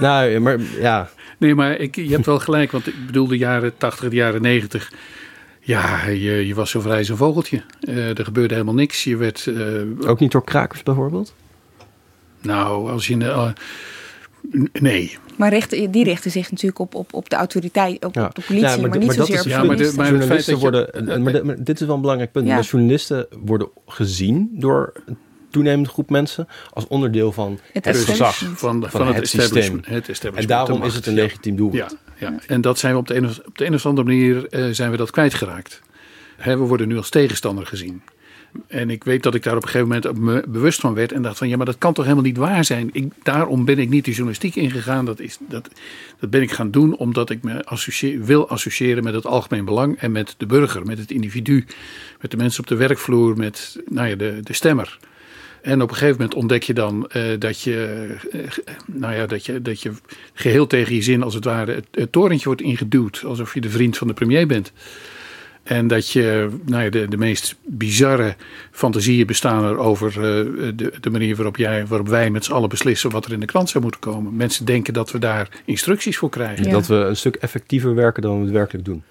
[0.00, 1.10] Nou, maar ja.
[1.38, 4.42] Nee, maar ik, je hebt wel gelijk, want ik bedoel de jaren 80, de jaren
[4.42, 4.92] 90.
[5.60, 7.62] Ja, je, je was zo vrij als een vogeltje.
[7.80, 9.04] Uh, er gebeurde helemaal niks.
[9.04, 11.34] Je werd, uh, Ook niet door krakers bijvoorbeeld?
[12.40, 13.16] Nou, als je...
[13.16, 13.50] Uh,
[14.72, 15.18] nee.
[15.36, 18.24] Maar rechten, die richten zich natuurlijk op, op, op de autoriteit, op, ja.
[18.24, 21.22] op de politie, ja, maar, maar, niet zozeer op ja, maar, de, maar journalisten worden,
[21.22, 22.46] maar, maar, dit is wel een belangrijk punt.
[22.46, 22.60] Ja.
[22.60, 24.92] Journalisten worden gezien door
[25.50, 29.80] toenemende groep mensen als onderdeel van het, het gezag van, van, het, het, systeem.
[29.84, 31.74] Het en daarom is het een legitiem doel.
[31.74, 34.06] Ja, ja, en dat zijn we op de een of, op de een of andere
[34.06, 35.80] manier uh, zijn we dat kwijtgeraakt.
[36.36, 38.02] He, we worden nu als tegenstander gezien.
[38.66, 41.22] En ik weet dat ik daar op een gegeven moment me bewust van werd en
[41.22, 42.90] dacht van ja, maar dat kan toch helemaal niet waar zijn.
[42.92, 45.04] Ik, daarom ben ik niet de journalistiek ingegaan.
[45.04, 45.68] Dat, is, dat,
[46.18, 49.98] dat ben ik gaan doen omdat ik me associeer, wil associëren met het algemeen belang
[49.98, 51.64] en met de burger, met het individu,
[52.20, 54.98] met de mensen op de werkvloer, met nou ja, de, de stemmer.
[55.68, 58.40] En op een gegeven moment ontdek je dan uh, dat, je, uh,
[58.86, 59.92] nou ja, dat, je, dat je
[60.32, 63.22] geheel tegen je zin als het ware het, het, torentje wordt ingeduwd.
[63.26, 64.72] Alsof je de vriend van de premier bent.
[65.62, 68.36] En dat je nou ja, de, de meest bizarre
[68.70, 70.22] fantasieën bestaan er over uh,
[70.76, 73.46] de, de manier waarop, jij, waarop wij met z'n allen beslissen wat er in de
[73.46, 74.36] krant zou moeten komen.
[74.36, 76.64] Mensen denken dat we daar instructies voor krijgen.
[76.64, 76.70] Ja.
[76.70, 79.02] Dat we een stuk effectiever werken dan we het werkelijk doen.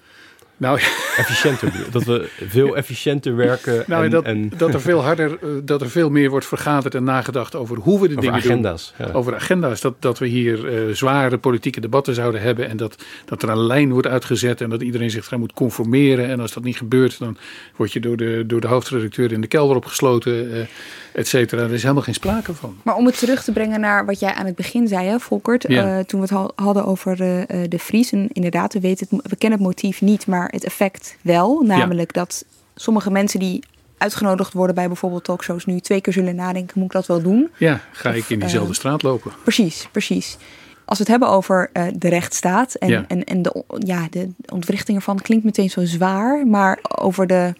[0.58, 0.78] Nou,
[1.16, 1.72] efficiënter.
[1.90, 3.76] dat we veel efficiënter werken.
[3.86, 4.52] Nou, en, dat, en...
[4.56, 8.00] dat er veel harder, eh, dat er veel meer wordt vergaderd en nagedacht over hoe
[8.00, 9.06] we de dingen agenda's, doen.
[9.06, 9.12] Ja.
[9.12, 9.80] Over agenda's.
[9.80, 12.68] Dat, dat we hier uh, zware politieke debatten zouden hebben.
[12.68, 16.28] En dat, dat er een lijn wordt uitgezet en dat iedereen zich eraan moet conformeren.
[16.28, 17.36] En als dat niet gebeurt, dan
[17.76, 20.50] word je door de, door de hoofdredacteur in de kelder opgesloten.
[20.50, 20.60] Uh,
[21.12, 21.62] et cetera.
[21.62, 22.76] Er is helemaal geen sprake van.
[22.82, 25.64] Maar om het terug te brengen naar wat jij aan het begin zei, hè, Volkert.
[25.68, 25.98] Ja.
[25.98, 28.12] Uh, toen we het hadden over de Vries.
[28.12, 31.62] En inderdaad, we, weten het, we kennen het motief niet, maar het effect wel.
[31.62, 33.64] Namelijk dat sommige mensen die
[33.98, 37.50] uitgenodigd worden bij bijvoorbeeld talkshows nu twee keer zullen nadenken, moet ik dat wel doen?
[37.56, 39.32] Ja, ga ik in diezelfde uh, straat lopen?
[39.42, 40.36] Precies, precies.
[40.84, 43.04] Als we het hebben over uh, de rechtsstaat en, ja.
[43.08, 47.52] en, en de, ja, de ontwrichting ervan klinkt meteen zo zwaar, maar over de,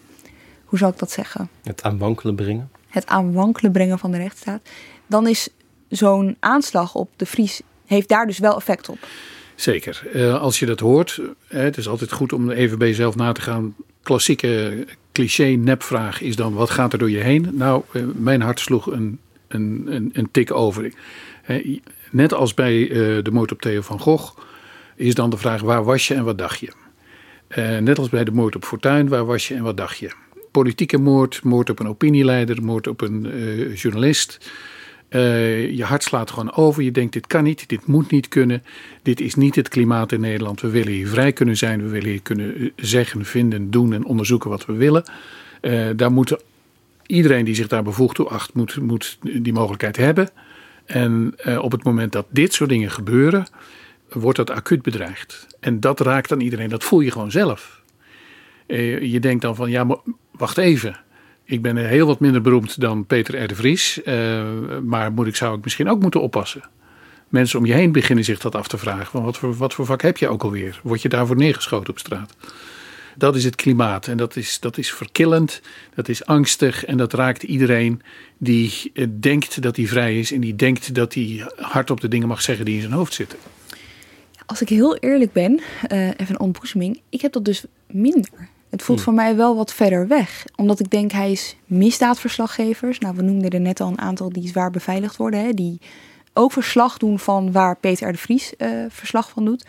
[0.65, 1.49] hoe zou ik dat zeggen?
[1.63, 2.71] Het aanwankelen brengen.
[2.87, 4.61] Het aanwankelen brengen van de rechtsstaat.
[5.07, 5.49] Dan is
[5.89, 9.07] zo'n aanslag op de Vries, heeft daar dus wel effect op.
[9.59, 10.01] Zeker.
[10.13, 13.41] Uh, als je dat hoort, het is altijd goed om even bij jezelf na te
[13.41, 13.75] gaan.
[14.03, 17.49] Klassieke cliché nepvraag is dan, wat gaat er door je heen?
[17.51, 20.93] Nou, uh, mijn hart sloeg een, een, een, een tik over.
[22.11, 22.87] net als bij
[23.23, 24.37] de moord op Theo van Gogh
[24.95, 26.71] is dan de vraag, waar was je en wat dacht je?
[27.81, 30.11] net als bij de moord op Fortuin, waar was je en wat dacht je?
[30.51, 34.51] Politieke moord, moord op een opinieleider, moord op een journalist...
[35.09, 36.83] Uh, je hart slaat gewoon over.
[36.83, 38.63] Je denkt: dit kan niet, dit moet niet kunnen.
[39.01, 40.61] Dit is niet het klimaat in Nederland.
[40.61, 41.81] We willen hier vrij kunnen zijn.
[41.81, 45.03] We willen hier kunnen eh, zeggen, vinden, doen en onderzoeken wat we willen.
[45.61, 46.43] Uh, daar moet
[47.05, 50.29] iedereen die zich daar bevoegd toe acht, moet, moet die mogelijkheid hebben.
[50.85, 53.47] En op het moment dat dit soort dingen gebeuren,
[54.09, 55.47] wordt dat acuut bedreigd.
[55.59, 56.69] En dat raakt aan iedereen.
[56.69, 57.81] Dat voel je gewoon zelf.
[58.67, 59.97] Eh, je denkt dan van, ja, maar
[60.31, 60.99] wacht even.
[61.49, 63.47] Ik ben heel wat minder beroemd dan Peter R.
[63.47, 64.03] de Vries.
[64.03, 64.43] eh,
[64.83, 66.61] maar moet ik, zou ik misschien ook moeten oppassen?
[67.27, 69.05] Mensen om je heen beginnen zich dat af te vragen.
[69.05, 70.79] Van wat, voor, wat voor vak heb je ook alweer?
[70.83, 72.35] Word je daarvoor neergeschoten op straat?
[73.15, 74.07] Dat is het klimaat.
[74.07, 75.61] En dat is, dat is verkillend,
[75.95, 76.85] dat is angstig.
[76.85, 78.01] En dat raakt iedereen
[78.37, 80.31] die eh, denkt dat hij vrij is.
[80.31, 83.39] En die denkt dat hij hardop de dingen mag zeggen die in zijn hoofd zitten.
[84.45, 88.49] Als ik heel eerlijk ben, eh, even een ontboezeming, ik heb dat dus minder.
[88.69, 89.07] Het voelt Hmm.
[89.07, 90.45] voor mij wel wat verder weg.
[90.55, 92.99] Omdat ik denk, hij is misdaadverslaggevers.
[92.99, 95.43] Nou, we noemden er net al een aantal die zwaar beveiligd worden.
[95.43, 95.79] Hè, die
[96.33, 98.11] ook verslag doen van waar Peter R.
[98.11, 99.65] de Vries eh, verslag van doet.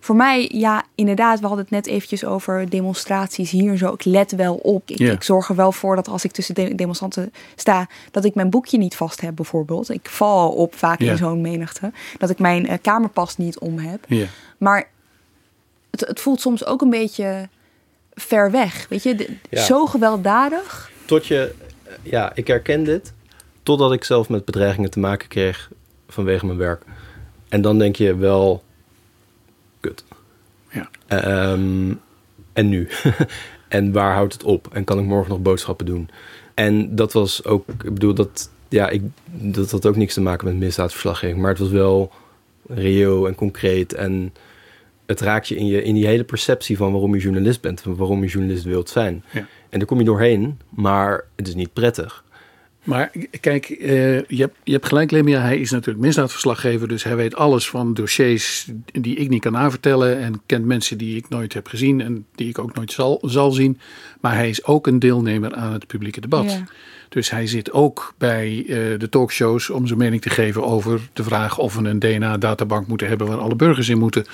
[0.00, 3.92] Voor mij, ja, inderdaad, we hadden het net eventjes over demonstraties hier en zo.
[3.92, 4.90] Ik let wel op.
[4.90, 8.50] Ik, zorg er wel voor dat als ik tussen de demonstranten sta, dat ik mijn
[8.50, 9.90] boekje niet vast heb, bijvoorbeeld.
[9.90, 11.92] Ik val op vaak in zo'n menigte.
[12.18, 14.06] Dat ik mijn eh, kamerpas niet om heb.
[14.58, 14.88] Maar
[15.90, 17.48] het, het voelt soms ook een beetje
[18.14, 18.86] ver weg.
[18.88, 19.62] Weet je, De- Ja.
[19.64, 20.90] zo gewelddadig.
[21.04, 21.54] Tot je,
[22.02, 23.12] ja, ik herken dit.
[23.62, 25.70] Totdat ik zelf met bedreigingen te maken kreeg
[26.08, 26.82] vanwege mijn werk.
[27.48, 28.62] En dan denk je wel,
[29.80, 30.04] kut.
[30.70, 30.88] Ja.
[31.06, 31.94] Ehm,
[32.52, 32.88] en nu?
[33.68, 34.68] en waar houdt het op?
[34.72, 36.10] En kan ik morgen nog boodschappen doen?
[36.54, 40.46] En dat was ook, ik bedoel, dat, ja, ik, dat had ook niks te maken
[40.46, 41.40] met misdaadverslaggeving.
[41.40, 42.12] Maar het was wel
[42.68, 43.94] reëel en concreet.
[43.94, 44.34] En
[45.12, 47.82] het raakt je in, je in die hele perceptie van waarom je journalist bent.
[47.82, 49.24] En waarom je journalist wilt zijn.
[49.32, 49.46] Ja.
[49.68, 52.24] En daar kom je doorheen, maar het is niet prettig.
[52.82, 55.40] Maar kijk, eh, je, hebt, je hebt gelijk, Lemia.
[55.40, 56.88] Hij is natuurlijk misdaadverslaggever.
[56.88, 60.18] Dus hij weet alles van dossiers die ik niet kan aanvertellen.
[60.18, 63.50] En kent mensen die ik nooit heb gezien en die ik ook nooit zal, zal
[63.50, 63.78] zien.
[64.20, 66.52] Maar hij is ook een deelnemer aan het publieke debat.
[66.52, 66.64] Ja.
[67.08, 71.24] Dus hij zit ook bij eh, de talkshows om zijn mening te geven over de
[71.24, 74.24] vraag of we een DNA-databank moeten hebben waar alle burgers in moeten.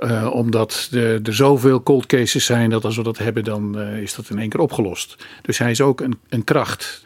[0.00, 4.14] Eh, omdat er zoveel cold cases zijn dat als we dat hebben, dan eh, is
[4.14, 5.26] dat in één keer opgelost.
[5.42, 7.02] Dus hij is ook een, een kracht.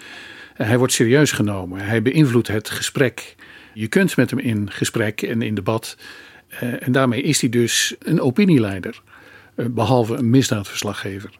[0.56, 1.80] Eh, hij wordt serieus genomen.
[1.80, 3.34] Hij beïnvloedt het gesprek.
[3.72, 5.96] Je kunt met hem in gesprek en in debat.
[6.80, 9.02] En daarmee is hij dus een opinieleider.
[9.54, 11.30] eh, behalve een misdaadverslaggever.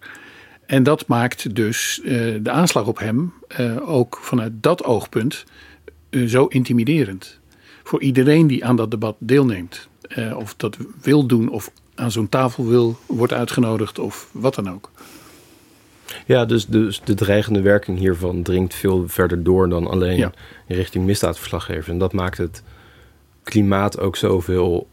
[0.66, 2.00] En dat maakt dus
[2.40, 3.32] de aanslag op hem
[3.80, 5.44] ook vanuit dat oogpunt
[6.26, 7.40] zo intimiderend.
[7.82, 9.88] Voor iedereen die aan dat debat deelneemt.
[10.14, 14.70] Eh, of dat wil doen of aan zo'n tafel wil, wordt uitgenodigd of wat dan
[14.70, 14.90] ook.
[16.27, 20.33] Ja, dus, dus de dreigende werking hiervan dringt veel verder door dan alleen Ja.
[20.68, 21.88] richting misdaadverslaggevers.
[21.88, 22.62] En dat maakt het
[23.42, 24.88] klimaat ook zoveel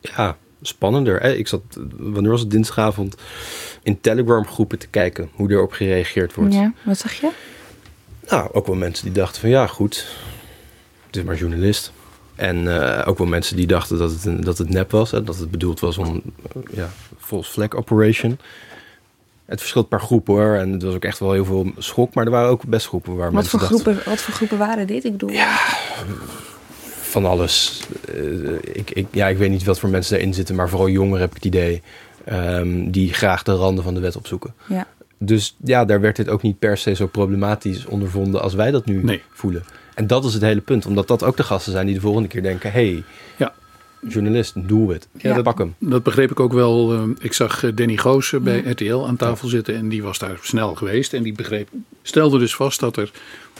[0.00, 1.20] ja, spannender.
[1.20, 1.32] hè.
[1.32, 1.60] Ik zat,
[1.98, 3.16] wanneer was het dinsdagavond,
[3.82, 6.54] in Telegram groepen te kijken hoe erop gereageerd wordt.
[6.54, 7.30] Ja, wat zeg je?
[8.28, 10.06] Nou, ook wel mensen die dachten van ja, goed,
[11.06, 11.92] het is maar journalist.
[12.42, 15.10] En eh, ook wel mensen die dachten dat het, een, dat het nep was.
[15.10, 16.22] Hè, dat het bedoeld was om
[16.54, 18.38] eh, ja, false flag operation.
[19.44, 20.54] Het verschilt per groep hoor.
[20.54, 22.14] En het was ook echt wel heel veel schok.
[22.14, 24.58] Maar er waren ook best groepen waar Wat mensen voor, dachten groepen, wat voor groepen
[24.58, 25.04] waren dit?
[25.04, 25.36] Ik bedoel,
[27.02, 27.82] van alles.
[28.08, 30.54] Eh, ik, ik, ja, ik weet niet wat voor mensen daarin zitten.
[30.54, 31.82] Maar vooral jongeren heb ik het idee.
[32.24, 34.54] ehm, die graag de randen van de wet opzoeken.
[34.66, 34.86] ja.
[35.18, 38.84] Dus ja, daar werd dit ook niet per se zo problematisch ondervonden als wij dat
[38.86, 39.22] nu Nee.
[39.32, 39.64] voelen.
[39.94, 42.28] En dat is het hele punt, omdat dat ook de gasten zijn die de volgende
[42.28, 43.02] keer denken: hey,
[43.36, 43.54] Ja.
[44.08, 45.08] journalist, doe het.
[45.18, 45.36] Ja.
[45.36, 45.74] Ja, pak hem.
[45.78, 46.92] Dat begreep ik ook wel.
[46.92, 50.38] Eh, Ik zag eh, Danny Goosen bij RTL aan tafel zitten en die was daar
[50.42, 51.12] snel geweest.
[51.12, 51.68] En die begreep,
[52.02, 53.10] stelde dus vast dat er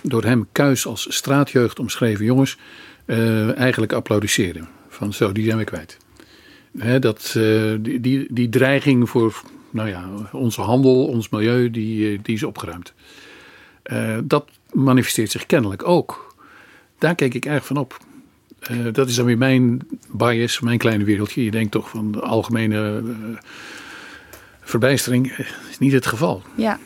[0.03, 2.57] door hem kuis als straatjeugd omschreven jongens
[3.05, 4.68] eh, eigenlijk applaudisseren.
[4.88, 5.97] Van zo, die zijn we kwijt.
[6.79, 12.12] Hè, dat, eh, die, die, die dreiging voor nou ja, onze handel, ons milieu, die,
[12.12, 12.92] eh, die is opgeruimd.
[13.83, 16.35] Eh, dat manifesteert zich kennelijk ook.
[16.98, 17.98] Daar keek ik erg van op.
[18.62, 19.80] Eh, dat is dan weer mijn
[20.11, 21.44] bias, mijn kleine wereldje.
[21.44, 23.38] Je denkt toch van de algemene eh,
[24.61, 25.30] verbijstering.
[25.30, 25.38] Eh,
[25.70, 26.42] is niet het geval.
[26.54, 26.78] Ja.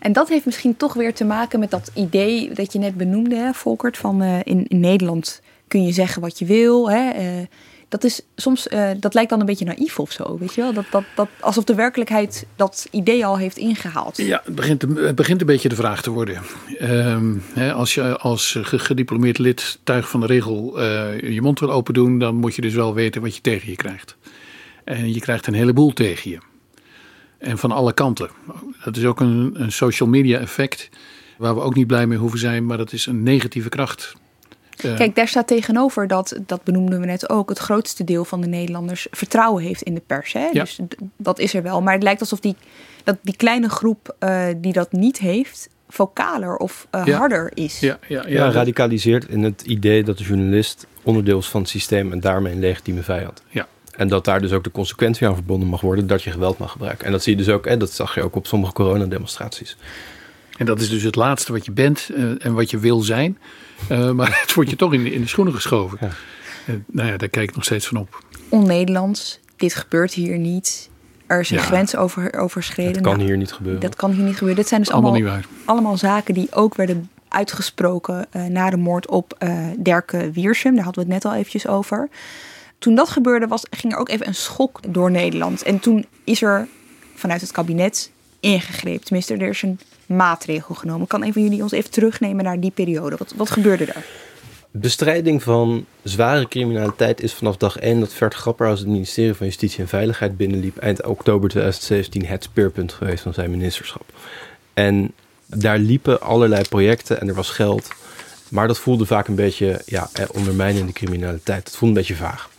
[0.00, 3.36] En dat heeft misschien toch weer te maken met dat idee dat je net benoemde,
[3.36, 6.90] hè, Volkert, van in, Nederland kun je zeggen wat je wil.
[6.90, 7.10] Hè,
[7.92, 10.72] dat is soms, eh, dat lijkt dan een beetje naïef of zo, weet je wel?
[10.72, 14.16] Dat, dat, dat, alsof de werkelijkheid dat idee al heeft ingehaald.
[14.16, 16.42] Ja, het begint, het begint een beetje de vraag te worden.
[16.78, 21.60] Ehm, hè, als je als ge- gediplomeerd lid tuig van de regel eh, je mond
[21.60, 24.16] wil open doen, dan moet je dus wel weten wat je tegen je krijgt.
[24.84, 26.38] En je krijgt een heleboel tegen je.
[27.38, 28.30] En van alle kanten.
[28.84, 30.88] Dat is ook een, een social media effect
[31.38, 34.14] waar we ook niet blij mee hoeven zijn, maar dat is een negatieve kracht.
[34.96, 38.46] Kijk, daar staat tegenover dat, dat benoemden we net ook, het grootste deel van de
[38.46, 40.32] Nederlanders vertrouwen heeft in de pers.
[40.32, 40.46] Hè?
[40.52, 40.60] Ja.
[40.60, 40.78] Dus
[41.16, 41.82] dat is er wel.
[41.82, 42.56] Maar het lijkt alsof die,
[43.04, 47.18] dat die kleine groep eh, die dat niet heeft, vocaler of eh, Ja.
[47.18, 47.80] harder is.
[47.80, 52.12] ja, ja, ja, radicaliseert in het idee dat de journalist onderdeel is van het systeem
[52.12, 53.42] en daarmee een legitieme vijand.
[53.48, 53.66] Ja.
[53.96, 56.70] En dat daar dus ook de consequentie aan verbonden mag worden dat je geweld mag
[56.70, 57.06] gebruiken.
[57.06, 59.76] En dat zie je dus ook, en dat zag je ook op sommige coronademonstraties.
[60.56, 63.38] En dat is dus het laatste wat je bent uh, en wat je wil zijn.
[63.90, 65.98] Uh, maar het wordt je toch in de, in de schoenen geschoven.
[66.00, 66.10] Ja.
[66.66, 68.24] Uh, nou ja, daar kijk ik nog steeds van op.
[68.48, 70.90] On-Nederlands, dit gebeurt hier niet.
[71.26, 71.62] Er is een ja.
[71.62, 72.92] grens over, overschreden.
[72.92, 73.80] Dat kan nou, hier niet gebeuren.
[73.80, 74.56] Dat kan hier niet gebeuren.
[74.56, 79.38] Dit zijn dus allemaal, allemaal, allemaal zaken die ook werden uitgesproken na de moord op
[79.82, 80.74] Derke Wiersum.
[80.74, 82.08] Daar hadden we het net al eventjes over
[82.82, 85.62] toen dat gebeurde, was, ging er ook even een schok door Nederland.
[85.62, 86.68] En toen is er
[87.14, 88.10] vanuit het kabinet
[88.40, 89.04] ingegrepen.
[89.04, 91.06] Tenminste, er is een maatregel genomen.
[91.06, 93.16] Kan een van jullie ons even terugnemen naar die periode?
[93.16, 94.04] Wat, wat gebeurde er?
[94.70, 99.80] Bestrijding van zware criminaliteit is vanaf dag 1 dat Vert Grapperhaus het ministerie van Justitie
[99.80, 104.04] en Veiligheid binnenliep eind oktober 2017 het speerpunt geweest van zijn ministerschap.
[104.74, 105.12] En
[105.46, 107.88] daar liepen allerlei projecten en er was geld.
[108.50, 111.64] Maar dat voelde vaak een beetje ja, ondermijnende criminaliteit.
[111.64, 112.50] Het voelde een beetje vaag.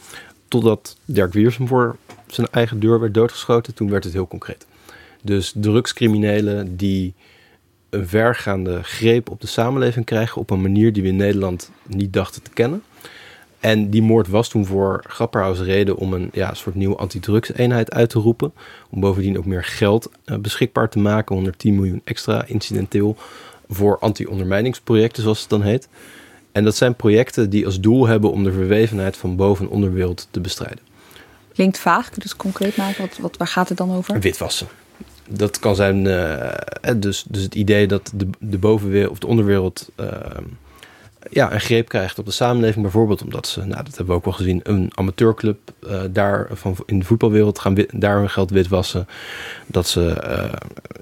[0.47, 1.95] Totdat Dirk Wiersum voor
[2.27, 3.73] zijn eigen deur werd doodgeschoten.
[3.73, 4.65] Toen werd het heel concreet.
[5.21, 7.13] Dus drugscriminelen die
[7.93, 12.13] een vergaande greep op de samenleving krijgen op een manier die we in Nederland niet
[12.13, 12.84] dachten te kennen.
[13.60, 18.10] En die moord was toen voor Grapperhaus reden om een ja, soort nieuwe antidrugseenheid uit
[18.10, 18.53] te roepen.
[18.89, 23.15] Om bovendien ook meer geld uh, beschikbaar te maken, 110 miljoen extra incidenteel,
[23.69, 25.88] voor anti-ondermijningsprojecten zoals het dan heet.
[26.51, 30.27] En dat zijn projecten die als doel hebben om de verwevenheid van boven- en onderwereld
[30.32, 30.84] te bestrijden.
[31.53, 34.19] Klinkt vaag, dus concreet maken, wat, wat, waar gaat het dan over?
[34.19, 34.67] Witwassen.
[35.29, 36.49] Dat kan zijn, uh,
[36.97, 40.07] dus, dus het idee dat de, de bovenwereld of de onderwereld uh,
[41.29, 42.81] ja, een greep krijgt op de samenleving.
[42.81, 46.75] Bijvoorbeeld omdat ze, nou, dat hebben we ook wel gezien, een amateurclub uh, daar van,
[46.86, 49.07] in de voetbalwereld gaan daar hun geld witwassen.
[49.67, 50.21] Dat ze,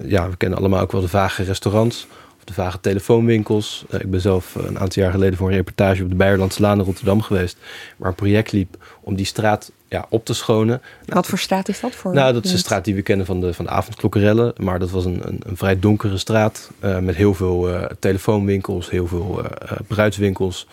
[0.04, 2.06] ja, we kennen allemaal ook wel de vage restaurants
[2.44, 3.84] de vage telefoonwinkels.
[3.90, 6.78] Uh, ik ben zelf een aantal jaar geleden voor een reportage op de Beierlandse Laan
[6.78, 7.56] in Rotterdam geweest.
[7.96, 10.82] Waar een project liep om die straat ja, op te schonen.
[11.06, 12.14] Wat voor straat is dat voor?
[12.14, 14.52] Nou, dat is een straat die we kennen van de, van de avondklokkerellen.
[14.56, 16.70] Maar dat was een, een, een vrij donkere straat.
[16.84, 19.42] Uh, met heel veel uh, telefoonwinkels, heel veel
[19.86, 20.66] bruidswinkels.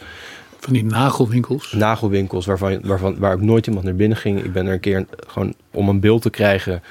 [0.60, 1.71] Van die nagelwinkels?
[1.71, 4.43] Nagelwinkels, waarvan, waarvan, waar ook nooit iemand naar binnen ging.
[4.43, 6.82] Ik ben er een keer gewoon om een beeld te krijgen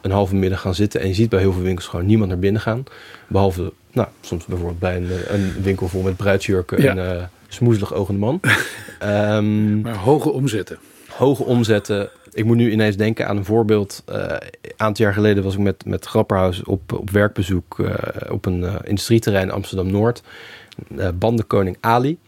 [0.00, 1.00] een halve middag gaan zitten.
[1.00, 2.84] En je ziet bij heel veel winkels gewoon niemand naar binnen gaan.
[3.26, 6.96] Behalve, nou, soms bijvoorbeeld bij een, eh, een winkel vol met bruidsjurken ja.
[6.96, 8.40] en uh, smoezelig ogende man.
[9.02, 10.78] um, maar hoge omzetten.
[11.08, 12.10] Hoge omzetten.
[12.32, 14.02] Ik moet nu ineens denken aan een voorbeeld.
[14.08, 17.94] Uh, een aantal jaar geleden was ik met, met Grapperhaus op, op werkbezoek uh,
[18.30, 20.22] op een uh, industrieterrein Amsterdam-Noord.
[21.14, 22.18] bandenkoning Ali.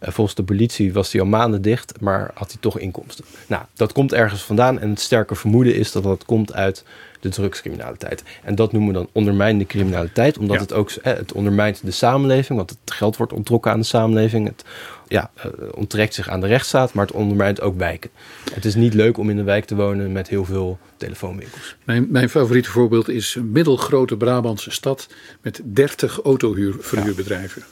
[0.00, 3.24] volgens de politie was hij al maanden dicht, maar had hij toch inkomsten.
[3.46, 6.84] Nou, dat komt ergens vandaan en het sterke vermoeden is dat dat komt uit
[7.22, 8.22] de drugscriminaliteit.
[8.42, 12.70] En dat noemen we dan ondermijnende criminaliteit, omdat het ook het ondermijnt de samenleving, want
[12.70, 14.46] het geld wordt onttrokken aan de samenleving.
[14.46, 14.64] Het
[15.08, 18.10] ja, uh, onttrekt zich aan de rechtsstaat, maar het ondermijnt ook wijken.
[18.52, 21.76] Het is niet leuk om in een wijk te wonen met heel veel telefoonwinkels.
[21.84, 25.08] Mijn, mijn favoriete voorbeeld is een middelgrote Brabantse stad
[25.40, 27.62] met 30 autoverhuurbedrijven.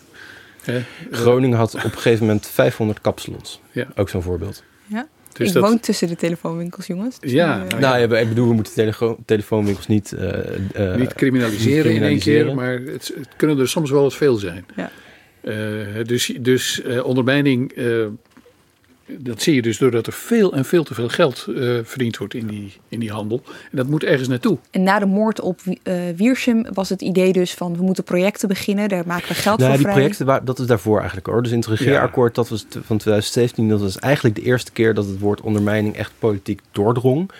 [0.64, 0.80] Ja.
[1.10, 3.60] Groningen had op een gegeven moment 500 kapsalons.
[3.72, 3.86] Ja.
[3.94, 4.62] Ook zo'n voorbeeld.
[4.86, 5.08] Ja.
[5.40, 5.70] Dus ik dat...
[5.70, 7.18] woon tussen de telefoonwinkels, jongens.
[7.20, 8.18] Dus ja, nou, nou ja.
[8.18, 10.12] ik bedoel, we moeten tele telefoonwinkels niet...
[10.12, 10.22] Uh,
[10.78, 14.36] uh, niet, criminaliseren in één keer, maar het, het, kunnen er soms wel wat veel
[14.36, 14.64] zijn.
[14.76, 14.90] Ja.
[15.42, 17.72] Uh, dus dus ondermijning
[19.18, 22.34] dat zie je dus doordat er veel en veel te veel geld uh, verdiend wordt
[22.34, 23.42] in die, in die handel.
[23.46, 24.58] En dat moet ergens naartoe.
[24.70, 28.48] En na de moord op uh, Wiersum was het idee dus van we moeten projecten
[28.48, 31.42] beginnen, daar maken we geld nou, voor die projecten, dat is daarvoor eigenlijk hoor.
[31.42, 35.06] Dus in het regeerakkoord dat was van 2017, dat was eigenlijk de eerste keer dat
[35.06, 37.30] het woord ondermijning echt politiek doordrong.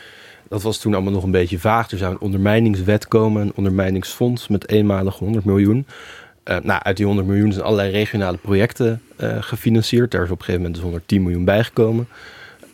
[0.48, 1.90] Dat was toen allemaal nog een beetje vaag.
[1.90, 5.86] Er zou een ondermijningswet komen, een ondermijningsfonds met eenmalig 100 miljoen.
[6.44, 10.10] Uh, nou, uit die 100 miljoen zijn allerlei regionale projecten uh, gefinancierd.
[10.10, 12.08] Daar is op een gegeven moment dus 110 miljoen bijgekomen.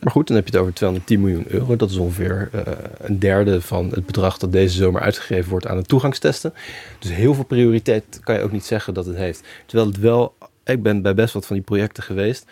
[0.01, 1.75] Maar goed, dan heb je het over 210 miljoen euro.
[1.75, 2.61] Dat is ongeveer uh,
[2.97, 6.53] een derde van het bedrag dat deze zomer uitgegeven wordt aan de toegangstesten.
[6.99, 9.43] Dus heel veel prioriteit kan je ook niet zeggen dat het heeft.
[9.65, 12.45] Terwijl het wel, ik ben bij best wat van die projecten geweest.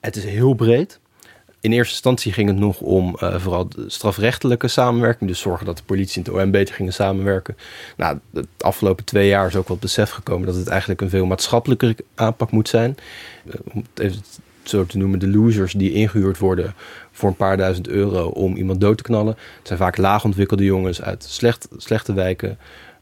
[0.00, 1.00] Het is heel breed
[1.60, 5.30] in eerste instantie ging het nog om uh, vooral strafrechtelijke samenwerking.
[5.30, 7.56] Dus zorgen dat de politie en het OM beter gingen samenwerken.
[7.96, 11.26] Nou, de afgelopen twee jaar is ook het besef gekomen dat het eigenlijk een veel
[11.26, 12.96] maatschappelijker aanpak moet zijn.
[13.44, 14.22] Uh, om het even
[14.62, 16.74] zo te noemen, de losers die ingehuurd worden
[17.12, 19.36] voor een paar duizend euro om iemand dood te knallen.
[19.58, 22.58] Het zijn vaak laagontwikkelde jongens uit slecht, slechte wijken.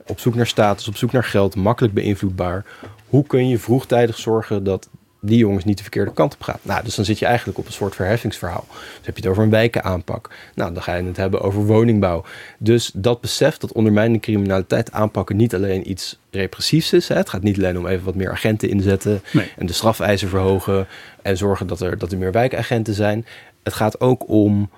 [0.06, 2.64] Op zoek naar status, op zoek naar geld, makkelijk beïnvloedbaar.
[3.08, 4.88] Hoe kun je vroegtijdig zorgen dat
[5.20, 6.58] die jongens niet de verkeerde kant op gaan.
[6.62, 8.64] Nou, dus dan zit je eigenlijk op een soort verheffingsverhaal.
[8.68, 10.30] Dus heb je het over een wijkenaanpak.
[10.54, 12.24] Nou, dan ga je het hebben over woningbouw.
[12.58, 17.08] Dus dat besef dat ondermijnende criminaliteit aanpakken niet alleen iets repressiefs is.
[17.08, 17.16] Hè.
[17.16, 19.22] Het gaat niet alleen om even wat meer agenten inzetten
[19.56, 20.86] en de strafeisen verhogen
[21.22, 23.26] en zorgen dat er, dat er meer wijkagenten zijn.
[23.62, 24.70] Het gaat ook om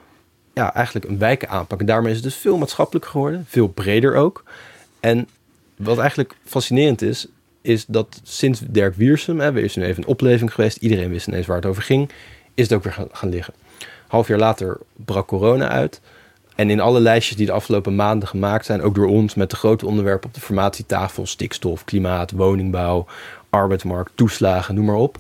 [0.55, 1.80] ja, eigenlijk een wijken aanpak.
[1.80, 4.45] En daarmee is het dus veel maatschappelijker geworden, veel breder ook.
[5.01, 5.28] En
[5.76, 7.26] wat eigenlijk fascinerend is,
[7.63, 11.27] is dat sinds Dirk Wiersum, hè, er is nu even een opleving geweest, iedereen wist
[11.27, 12.11] ineens waar het over ging,
[12.55, 13.55] is het ook weer gaan, gaan liggen.
[14.07, 16.01] Half jaar later brak corona uit.
[16.55, 19.57] En in alle lijstjes die de afgelopen maanden gemaakt zijn, ook door ons met de
[19.57, 23.07] grote onderwerpen op de formatietafel, stikstof, klimaat, woningbouw,
[23.51, 25.19] arbeidsmarkt, toeslagen, noem maar op.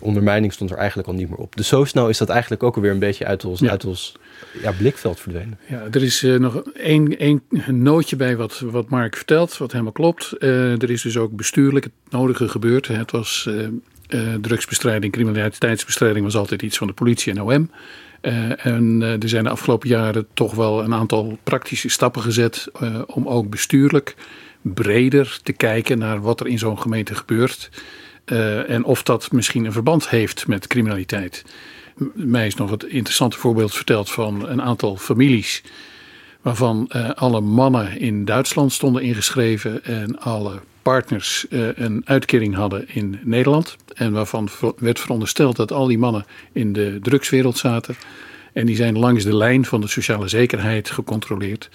[0.00, 1.56] Ondermijning stond er eigenlijk al niet meer op.
[1.56, 3.70] Dus zo snel is dat eigenlijk ook alweer een beetje uit ons, Ja.
[3.70, 4.16] uit ons
[4.62, 5.58] ja, blikveld verdwenen.
[5.68, 9.92] Ja, er is eh, nog één, één nootje bij wat, wat Mark vertelt, wat helemaal
[9.92, 10.32] klopt.
[10.32, 12.88] Eh, er is dus ook bestuurlijk het nodige gebeurd.
[12.88, 13.48] Het was
[14.08, 17.70] eh, drugsbestrijding, criminaliteitsbestrijding was altijd iets van de politie en OM.
[18.56, 22.68] En er zijn de afgelopen jaren toch wel een aantal praktische stappen gezet
[23.06, 24.14] om ook bestuurlijk
[24.62, 27.70] breder te kijken naar wat er in zo'n gemeente gebeurt.
[28.26, 31.44] Eh, en of dat misschien een verband heeft met criminaliteit.
[32.14, 35.62] Mij is nog het interessante voorbeeld verteld van een aantal families
[36.40, 42.88] waarvan eh, alle mannen in Duitsland stonden ingeschreven en alle partners eh, een uitkering hadden
[42.88, 43.76] in Nederland.
[43.94, 44.48] En waarvan
[44.78, 47.96] werd verondersteld dat al die mannen in de drugswereld zaten.
[48.52, 51.70] En die zijn langs de lijn van de sociale zekerheid gecontroleerd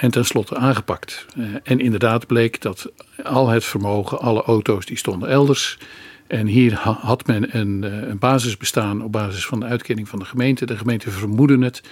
[0.00, 1.26] en tenslotte aangepakt.
[1.36, 2.92] Eh, en inderdaad bleek dat
[3.22, 5.78] al het vermogen, alle auto's, die stonden elders.
[6.26, 10.18] En hier ha- had men een, eh, een basisbestaan op basis van de uitkering van
[10.18, 10.66] de gemeente.
[10.66, 11.82] De gemeente vermoedde het,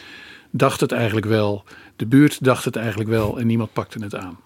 [0.50, 1.64] dacht het eigenlijk wel.
[1.96, 4.38] De buurt dacht het eigenlijk wel en niemand pakte het aan.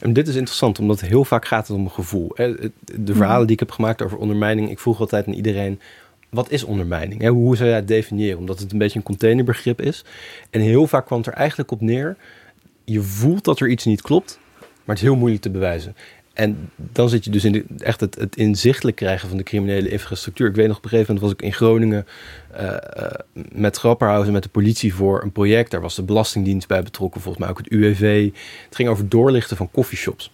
[0.00, 2.32] En dit is interessant, omdat heel vaak gaat het om een gevoel.
[2.84, 5.80] De verhalen die ik heb gemaakt over ondermijning, ik vroeg altijd aan iedereen:
[6.28, 7.26] wat is ondermijning?
[7.26, 8.38] Hoe zou jij het definiëren?
[8.38, 10.04] Omdat het een beetje een containerbegrip is.
[10.50, 12.16] En heel vaak kwam het er eigenlijk op neer:
[12.88, 15.96] je voelt dat er iets niet klopt, maar het is heel moeilijk te bewijzen.
[16.32, 20.48] En dan zit je dus in echt het, het inzichtelijk krijgen van de criminele infrastructuur.
[20.48, 22.06] Ik weet nog, op een gegeven moment was ik in Groningen
[22.50, 22.76] eh,
[23.52, 25.70] met Grapperhausen, met de politie voor een project.
[25.70, 28.30] Daar was de Belastingdienst bij betrokken, volgens mij ook het UWV.
[28.64, 30.30] Het ging over doorlichten van coffeeshops.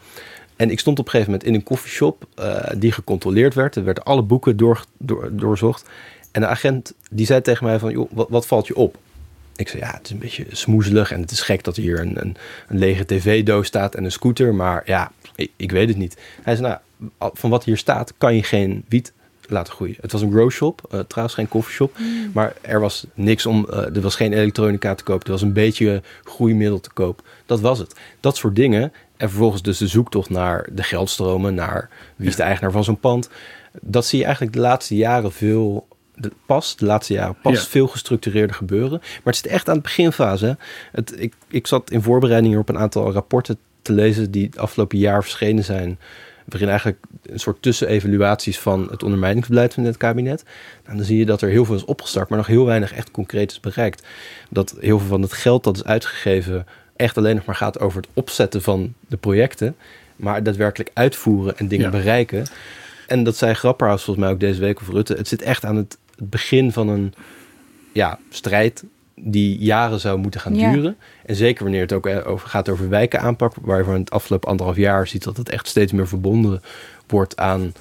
[0.56, 3.76] En ik stond op een gegeven moment in een coffeeshop eh, die gecontroleerd werd.
[3.76, 5.88] Er werden alle boeken door, door, doorzocht.
[6.32, 8.96] En de agent die zei tegen mij van, joh, wat, wat valt je op?
[9.56, 12.20] Ik zei, ja, het is een beetje smoezelig en het is gek dat hier een,
[12.20, 12.36] een,
[12.68, 14.54] een lege tv-doos staat en een scooter.
[14.54, 16.16] Maar ja, ik, ik weet het niet.
[16.42, 19.12] Hij zei, nou, van wat hier staat kan je geen wiet
[19.48, 19.96] laten groeien.
[20.00, 21.96] Het was een grow shop, eh, trouwens geen coffeeshop.
[22.32, 25.24] Maar er was niks om, eh, er was geen elektronica te koop.
[25.24, 27.22] Er was een beetje groeimiddel te koop.
[27.46, 27.94] Dat was het.
[28.20, 28.92] Dat soort dingen.
[29.16, 33.00] En vervolgens dus de zoektocht naar de geldstromen, naar wie is de eigenaar van zo'n
[33.00, 33.28] pand.
[33.80, 35.86] Dat zie je eigenlijk de laatste jaren veel,
[36.16, 37.60] de, pas, de laatste jaren pas Ja.
[37.68, 38.98] veel gestructureerder gebeuren.
[39.00, 40.56] Maar het zit echt aan de beginfase.
[40.92, 44.58] Het, ik, ik zat in voorbereiding hier op een aantal rapporten te lezen die het
[44.58, 45.98] afgelopen jaar verschenen zijn.
[46.44, 50.44] Waarin eigenlijk een soort tussenevaluaties van het ondermijningsbeleid van dit kabinet.
[50.84, 53.10] En dan zie je dat er heel veel is opgestart, maar nog heel weinig echt
[53.10, 54.06] concreet is bereikt.
[54.50, 58.00] Dat heel veel van het geld dat is uitgegeven echt alleen nog maar gaat over
[58.00, 59.76] het opzetten van de projecten.
[60.16, 61.90] Maar daadwerkelijk uitvoeren en dingen Ja.
[61.98, 62.46] bereiken.
[63.06, 65.14] En dat zei Grapperhaus volgens mij ook deze week of Rutte.
[65.14, 67.14] Het zit echt aan het, het begin van een
[67.92, 68.84] ja, strijd
[69.16, 70.72] die jaren zou moeten gaan Ja.
[70.72, 70.96] duren.
[71.26, 75.06] En zeker wanneer het ook eh, over, gaat over wijkenaanpak, waarvan het afgelopen anderhalf jaar
[75.06, 76.62] ziet dat het echt steeds meer verbonden
[77.06, 77.72] wordt aan,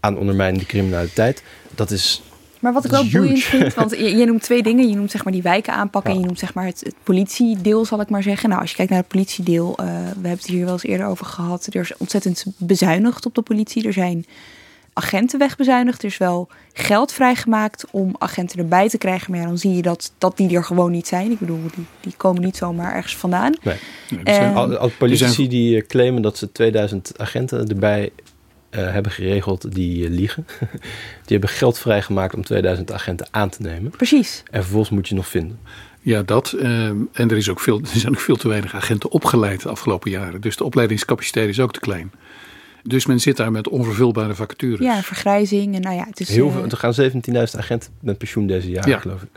[0.00, 1.42] aan ondermijnende criminaliteit.
[1.74, 2.22] Dat is
[2.58, 3.16] Maar wat ik wel Huge.
[3.18, 4.88] boeiend vind, want je, je noemt twee dingen.
[4.88, 6.16] Je noemt zeg maar die wijken aanpakken Ja.
[6.16, 8.48] en je noemt zeg maar het, het politiedeel, zal ik maar zeggen.
[8.48, 11.06] Nou, als je kijkt naar het politiedeel, eh, we hebben het hier wel eens eerder
[11.06, 11.66] over gehad.
[11.66, 13.86] Er is ontzettend bezuinigd op de politie.
[13.86, 14.24] Er zijn
[14.92, 16.02] agenten wegbezuinigd.
[16.02, 19.30] Er is wel geld vrijgemaakt om agenten erbij te krijgen.
[19.30, 21.30] Maar ja, dan zie je dat, dat die er gewoon niet zijn.
[21.30, 23.54] Ik bedoel, die, die komen niet zomaar ergens vandaan.
[23.62, 23.76] nee.
[24.10, 28.10] Nee, er zijn- Eh, Al, al politici die eh, claimen dat ze 2000 agenten erbij
[28.70, 30.46] eh, hebben geregeld, die eh, liegen.
[31.24, 33.90] die hebben geld vrijgemaakt om 2000 agenten aan te nemen.
[33.90, 34.42] Precies.
[34.50, 35.58] En vervolgens moet je nog vinden.
[36.02, 36.52] Ja, dat.
[36.52, 39.68] eh, en er, is ook veel, er zijn ook veel te weinig agenten opgeleid de
[39.68, 40.40] afgelopen jaren.
[40.40, 42.12] Dus de opleidingscapaciteit is ook te klein.
[42.82, 44.78] Dus men zit daar met onvervulbare vacatures.
[44.78, 45.74] Ja, vergrijzing.
[45.74, 46.28] En nou ja, het is...
[46.28, 46.94] Heel eh, veel, er gaan
[47.54, 48.98] 17.000 agenten met pensioen deze jaar, Ja.
[48.98, 49.28] geloof ik.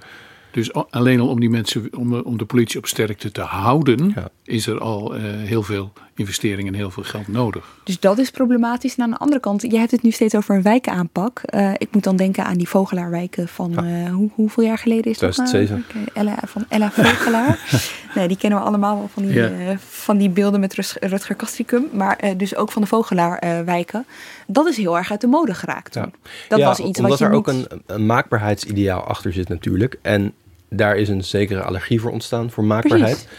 [0.53, 4.11] Dus alleen al om die mensen, om de, om de politie op sterkte te houden,
[4.15, 4.29] Ja.
[4.43, 7.77] is er al eh, heel veel investering en heel veel geld nodig.
[7.83, 8.95] Dus dat is problematisch.
[8.95, 11.39] En aan de andere kant, je hebt het nu steeds over een wijkenaanpak.
[11.45, 13.83] Eh ik moet dan denken aan die Vogelaarwijken van Ja.
[14.05, 15.37] eh, hoe, hoeveel jaar geleden is dat?
[15.37, 15.49] nou?
[15.49, 15.99] 2007.
[16.11, 17.59] Oké, Ella, van Ella Vogelaar.
[18.15, 19.47] nee, die kennen we allemaal wel van die, Ja.
[19.49, 21.85] eh, van die beelden met Rus- Rutger Kastricum.
[21.93, 24.05] Maar eh, dus ook van de Vogelaarwijken.
[24.47, 26.01] dat is heel erg uit de mode geraakt toen.
[26.03, 26.29] Ja.
[26.49, 29.97] Dat Ja, was iets omdat wat je er ook een, een maakbaarheidsideaal achter zit natuurlijk.
[30.01, 30.33] En
[30.75, 33.11] daar is een zekere allergie voor ontstaan, voor maakbaarheid.
[33.11, 33.31] Precies.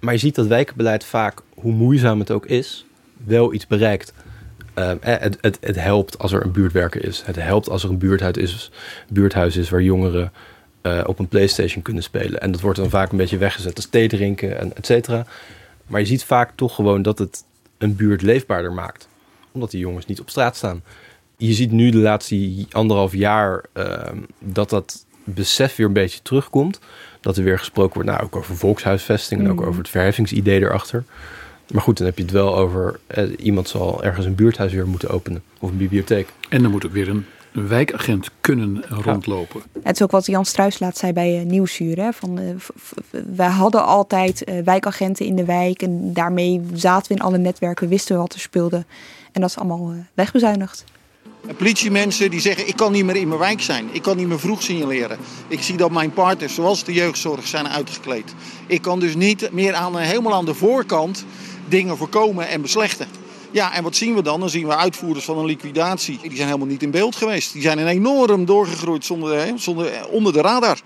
[0.00, 2.86] Maar je ziet dat wijkenbeleid vaak, hoe moeizaam het ook is,
[3.24, 4.12] wel iets bereikt.
[4.74, 7.22] Eh, het, het, het helpt als er een buurtwerker is.
[7.24, 8.70] Het helpt als er een buurthuis is,
[9.08, 10.32] buurthuis is waar jongeren
[10.82, 12.40] eh, op een PlayStation kunnen spelen.
[12.40, 15.26] En dat wordt dan vaak een beetje weggezet als thee drinken en et cetera.
[15.86, 17.44] Maar je ziet vaak toch gewoon dat het
[17.78, 19.08] een buurt leefbaarder maakt.
[19.52, 20.82] Omdat die jongens niet op straat staan.
[21.36, 26.78] Je ziet nu de laatste anderhalf jaar ehm, dat dat besef weer een beetje terugkomt.
[27.20, 29.68] Dat er weer gesproken wordt, nou ook over volkshuisvesting en ook Mhm.
[29.68, 31.04] over het verheffingsidee erachter.
[31.72, 34.86] Maar goed, dan heb je het wel over eh, iemand zal ergens een buurthuis weer
[34.88, 36.28] moeten openen of een bibliotheek.
[36.48, 39.62] En dan moet ook weer een, wijkagent kunnen rondlopen.
[39.82, 41.96] Het is ook wat Jan Struis laat zei bij uh, Nieuwsuur.
[41.96, 42.12] Hè?
[42.12, 42.54] Van, uh,
[43.36, 45.82] wij hadden altijd uh, wijkagenten in de wijk.
[45.82, 48.84] En daarmee zaten we in alle netwerken, wisten we wat er speelde.
[49.32, 50.84] En dat is allemaal uh, wegbezuinigd.
[51.56, 53.88] Politiemensen die zeggen ik kan niet meer in mijn wijk zijn.
[53.92, 55.18] Ik kan niet meer vroeg signaleren.
[55.48, 58.34] Ik zie dat mijn partners zoals de jeugdzorg zijn uitgekleed.
[58.66, 61.24] Ik kan dus niet meer aan, helemaal aan de voorkant
[61.68, 63.06] dingen voorkomen en beslechten.
[63.50, 64.40] Ja, en wat zien we dan?
[64.40, 66.18] Dan zien we uitvoerders van een liquidatie.
[66.22, 67.52] Die zijn helemaal niet in beeld geweest.
[67.52, 70.80] Die zijn enorm doorgegroeid zonder, zonder, onder de radar.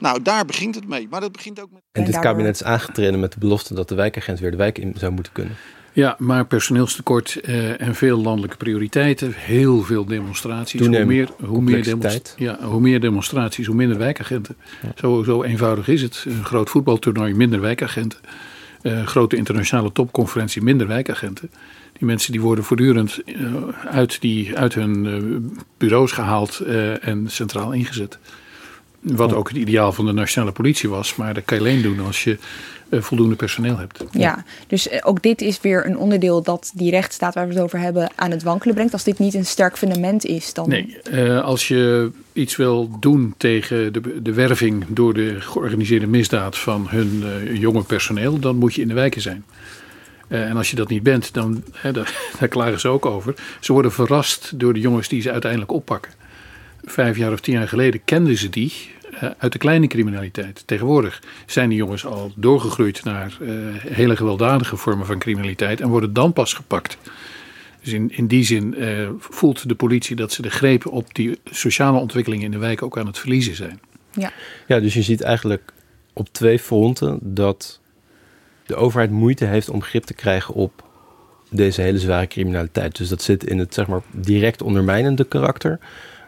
[0.00, 1.06] Nou, daar begint het mee.
[1.10, 1.82] Maar dat begint ook met...
[1.92, 4.94] En dit kabinet is aangetreden met de belofte dat de wijkagent weer de wijk in
[4.98, 5.56] zou moeten kunnen.
[5.92, 10.80] Ja, maar personeelstekort uh, en veel landelijke prioriteiten, heel veel demonstraties.
[10.80, 14.56] Hoe meer, hoe, meer demonst ja, hoe meer demonstraties, hoe minder wijkagenten.
[14.82, 14.92] Ja.
[14.94, 16.24] Zo, zo eenvoudig is het.
[16.28, 18.18] Een groot voetbaltoernooi, minder wijkagenten.
[18.82, 21.50] Uh, grote internationale topconferentie, minder wijkagenten.
[21.92, 23.54] Die mensen die worden voortdurend uh,
[23.86, 26.58] uit, die, uit hun bureaus gehaald
[27.00, 28.18] en centraal ingezet.
[29.00, 31.16] Wat ook het ideaal van de nationale politie was.
[31.16, 32.38] Maar dat kan je alleen doen als je
[32.90, 34.04] voldoende personeel hebt.
[34.10, 37.62] Ja, dus uh, ook dit is weer een onderdeel dat die rechtsstaat waar we het
[37.62, 38.92] over hebben aan het wankelen brengt.
[38.92, 40.68] Als dit niet een sterk fundament is, dan.
[40.68, 46.58] Nee, uh, als je iets wil doen tegen de, de werving door de georganiseerde misdaad
[46.58, 47.22] van hun
[47.58, 49.44] jonge personeel, dan moet je in de wijken zijn.
[50.28, 51.62] en als je dat niet bent, dan
[51.92, 53.34] daar, daar klagen ze ook over.
[53.60, 56.12] Ze worden verrast door de jongens die ze uiteindelijk oppakken.
[56.84, 58.72] Vijf jaar of tien jaar geleden kenden ze die
[59.38, 60.62] uit de kleine criminaliteit.
[60.66, 66.12] Tegenwoordig zijn die jongens al doorgegroeid naar uh, hele gewelddadige vormen van criminaliteit en worden
[66.12, 66.98] dan pas gepakt.
[67.82, 71.38] Dus in, in die zin uh, voelt de politie dat ze de greep op die
[71.44, 73.80] sociale ontwikkelingen in de wijk ook aan het verliezen zijn.
[74.12, 74.32] Ja,
[74.66, 75.72] ja dus je ziet eigenlijk
[76.12, 77.80] op twee fronten dat
[78.66, 80.84] de overheid moeite heeft om grip te krijgen op
[81.50, 82.96] deze hele zware criminaliteit.
[82.96, 85.78] Dus dat zit in het zeg maar direct ondermijnende karakter.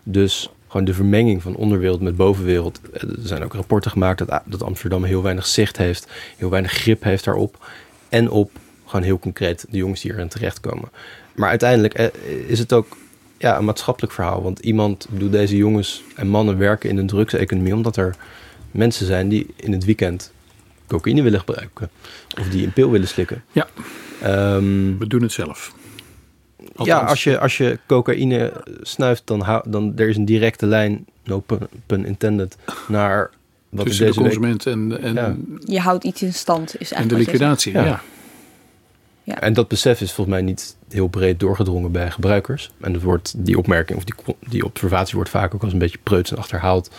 [0.04, 2.80] Dus gewoon de vermenging van onderwereld met bovenwereld.
[2.92, 6.06] Er zijn ook rapporten gemaakt dat, dat Amsterdam heel weinig zicht heeft,
[6.36, 7.70] heel weinig grip heeft daarop.
[8.08, 8.50] En op
[8.86, 10.88] gewoon heel concreet de jongens die erin terechtkomen.
[11.34, 12.12] Maar uiteindelijk
[12.46, 12.96] is het ook
[13.38, 14.42] ja, een maatschappelijk verhaal.
[14.42, 18.16] Want iemand, bedoel, deze jongens en mannen werken in een drugseconomie omdat er
[18.70, 20.32] mensen zijn die in het weekend
[20.86, 21.90] cocaïne willen gebruiken.
[22.40, 23.44] Of die een pil willen slikken.
[23.52, 23.68] Ja,
[24.56, 25.74] um, we doen het zelf.
[26.76, 27.00] Althans.
[27.00, 31.06] Ja, als je, als je cocaïne snuift, dan, hou, dan er is een directe lijn,
[31.24, 32.56] no pun, pun intended,
[32.88, 33.30] naar
[33.68, 34.74] wat Tussen deze de consument week...
[34.74, 35.36] en, en, ja.
[35.58, 37.84] Je houdt iets in stand, is en de liquidatie, ja.
[37.84, 38.02] ja.
[39.22, 39.40] ja.
[39.40, 42.70] En dat besef is volgens mij niet heel breed doorgedrongen bij gebruikers.
[42.80, 44.14] En dat wordt, die opmerking of die,
[44.48, 46.90] die observatie wordt vaak ook als een beetje preuts en achterhaald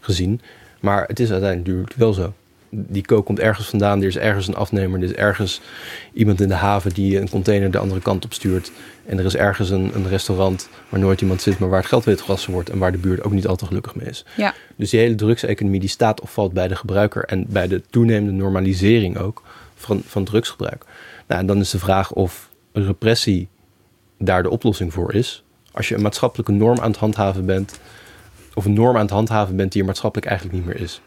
[0.00, 0.40] gezien.
[0.80, 2.32] Maar het is uiteindelijk wel zo
[2.74, 4.00] die kook komt ergens vandaan.
[4.00, 4.98] Er is ergens een afnemer.
[4.98, 5.60] Er is ergens
[6.12, 8.72] iemand in de haven die een container de andere kant op stuurt.
[9.06, 12.04] En er is ergens een, een restaurant waar nooit iemand zit, maar waar het geld
[12.04, 12.70] witgewassen wordt.
[12.70, 14.24] En waar de buurt ook niet altijd gelukkig mee is.
[14.36, 14.54] Ja.
[14.76, 17.24] Dus die hele drugseconomie die staat of valt bij de gebruiker.
[17.24, 19.42] En bij de toenemende normalisering ook
[19.74, 20.84] van, van drugsgebruik.
[21.26, 23.48] Nou, en dan is de vraag of repressie
[24.18, 25.44] daar de oplossing voor is.
[25.72, 27.80] Als je een maatschappelijke norm aan het handhaven bent.
[28.54, 31.00] Of een norm aan het handhaven bent die er maatschappelijk eigenlijk niet meer is.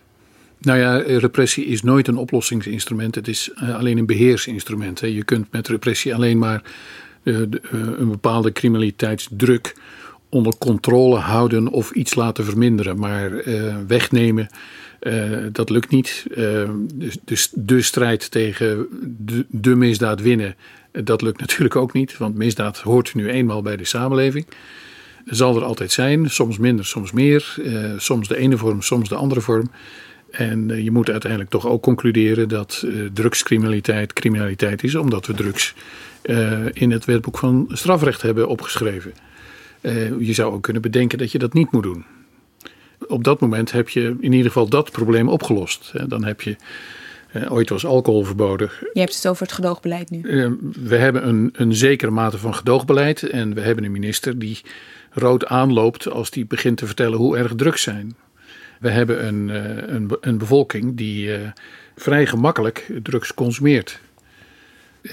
[0.59, 3.15] Nou ja, repressie is nooit een oplossingsinstrument.
[3.15, 4.99] Het is uh, alleen een beheersinstrument.
[4.99, 6.61] Je kunt met repressie alleen maar
[7.23, 9.75] de, uh, een bepaalde criminaliteitsdruk
[10.29, 12.99] onder controle houden of iets laten verminderen.
[12.99, 13.43] Maar
[13.87, 14.49] wegnemen,
[15.51, 16.25] dat lukt niet.
[16.93, 18.87] Dus, dus de strijd tegen
[19.49, 20.55] de misdaad winnen,
[20.91, 22.17] dat lukt natuurlijk ook niet.
[22.17, 24.45] Want misdaad hoort nu eenmaal bij de samenleving.
[25.25, 27.55] Zal er altijd zijn, soms minder, soms meer.
[27.97, 29.69] soms de ene vorm, soms de andere vorm.
[30.37, 35.33] En uh, je moet uiteindelijk toch ook concluderen dat uh, drugscriminaliteit criminaliteit is, omdat we
[35.33, 35.73] drugs
[36.23, 39.13] uh, in het wetboek van strafrecht hebben opgeschreven.
[40.19, 42.05] je zou ook kunnen bedenken dat je dat niet moet doen.
[43.07, 45.93] Op dat moment heb je in ieder geval dat probleem opgelost.
[46.07, 46.55] Dan heb je.
[47.49, 48.69] ooit was alcohol verboden.
[48.93, 50.21] Je hebt het over het gedoogbeleid nu.
[50.83, 53.23] we hebben een, een zekere mate van gedoogbeleid.
[53.23, 54.61] En we hebben een minister die
[55.11, 58.15] rood aanloopt als die begint te vertellen hoe erg drugs zijn.
[58.79, 59.47] We hebben een,
[59.95, 61.47] een, een bevolking die uh,
[61.95, 63.99] vrij gemakkelijk drugs consumeert.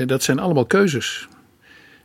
[0.06, 1.28] Dat zijn allemaal keuzes.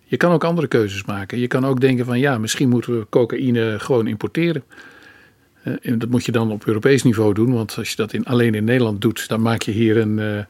[0.04, 1.40] Je kan ook andere keuzes maken.
[1.40, 4.64] Je kan ook denken van ja, misschien moeten we cocaïne gewoon importeren.
[5.64, 8.56] Uh, dat moet je dan op Europees niveau doen, want als je dat in, alleen
[8.56, 10.46] in Nederland doet, dan maak je hier een.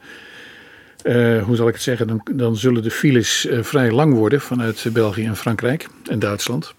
[1.44, 2.06] Hoe zal ik het zeggen?
[2.06, 6.74] Dan, dan zullen de files vrij lang worden vanuit België en Frankrijk en Duitsland.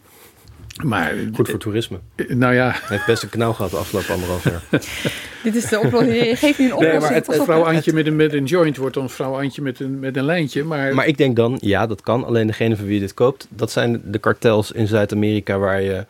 [0.84, 2.00] Maar, Goed voor toerisme.
[2.28, 2.70] Nou ja.
[2.70, 4.62] Hij heeft best een knauw gehad de afgelopen anderhalf jaar.
[5.44, 6.40] Dit is de oplossing.
[6.40, 6.92] Geef nu een oplossing.
[6.92, 9.80] Nee, maar het, vrouw Antje met een, met een joint wordt dan vrouw Antje met
[9.80, 10.64] een, met een lijntje.
[10.64, 10.96] Maar...
[10.96, 12.26] maar ik denk dan, ja, dat kan.
[12.26, 16.06] Alleen degene van wie je dit koopt, dat zijn de kartels in Zuid-Amerika waar je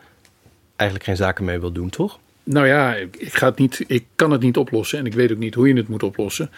[0.76, 2.18] eigenlijk geen zaken mee wil doen, toch?
[2.44, 5.38] Nou ja, ik, ga het niet, ik kan het niet oplossen en ik weet ook
[5.38, 6.50] niet hoe je het moet oplossen.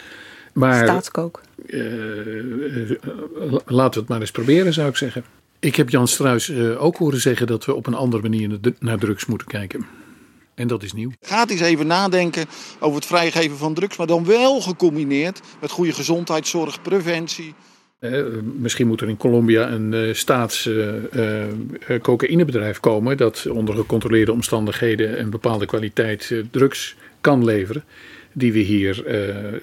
[0.53, 1.41] Maar, Staatskook.
[1.65, 1.81] Uh,
[3.65, 5.23] laten we het maar eens proberen, zou ik zeggen.
[5.63, 8.97] Ik heb Jan Struis uh, ook horen zeggen dat we op een andere manier naar
[8.97, 9.85] drugs moeten kijken.
[10.55, 11.11] En dat is nieuw.
[11.21, 12.45] Gaat eens even nadenken
[12.79, 17.53] over het vrijgeven van drugs, maar dan wel gecombineerd met goede gezondheidszorg, preventie.
[17.99, 20.69] Uh, misschien moet er in Colombia een uh, staats
[22.01, 27.83] cocaïnebedrijf komen dat onder gecontroleerde omstandigheden en bepaalde kwaliteit drugs kan leveren,
[28.33, 29.03] die we hier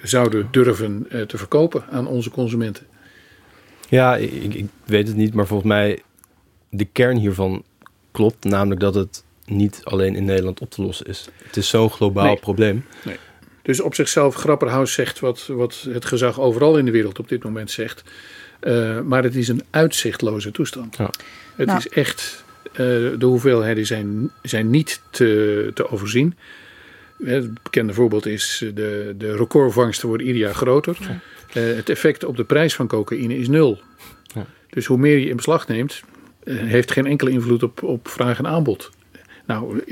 [0.03, 2.90] zouden durven te verkopen aan onze consumenten.
[3.91, 6.01] Ja, ik, ik, weet het niet, maar volgens mij
[6.69, 7.63] de kern hiervan
[8.11, 8.43] klopt.
[8.43, 11.29] Namelijk dat het niet alleen in Nederland op te lossen is.
[11.43, 12.85] Het is zo'n globaal probleem.
[13.03, 13.15] Nee.
[13.61, 17.43] Dus op zichzelf, Grapperhaus zegt wat, wat het gezag overal in de wereld op dit
[17.43, 18.03] moment zegt.
[18.61, 20.97] Uh, maar het is een uitzichtloze toestand.
[20.97, 21.09] Ja.
[21.55, 21.79] Het nou.
[21.79, 26.35] is echt, uh, de hoeveelheden zijn, zijn niet te, te overzien.
[27.23, 30.97] Het bekende voorbeeld is de, de recordvangsten worden ieder jaar groter.
[30.99, 31.19] Ja.
[31.53, 33.79] Uh, het effect op de prijs van cocaïne is nul.
[34.33, 34.45] Ja.
[34.69, 36.01] Dus hoe meer je in beslag neemt,
[36.43, 38.89] uh, heeft geen enkele invloed op, op vraag en aanbod.
[39.45, 39.83] Nou,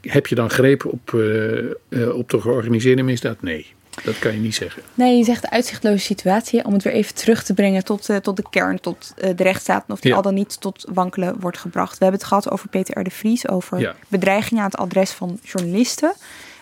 [0.00, 3.42] heb je dan greep op, uh, op de georganiseerde misdaad?
[3.42, 3.66] Nee.
[4.04, 4.82] Dat kan je niet zeggen.
[4.94, 6.64] Nee, je zegt de uitzichtloze situatie.
[6.64, 9.84] Om het weer even terug te brengen tot, tot de kern, tot de rechtsstaat.
[9.88, 11.98] of die al dan niet tot wankelen wordt gebracht.
[11.98, 13.04] We hebben het gehad over Peter R.
[13.04, 13.48] de Vries.
[13.48, 13.94] Over ja.
[14.08, 16.12] bedreigingen aan het adres van journalisten.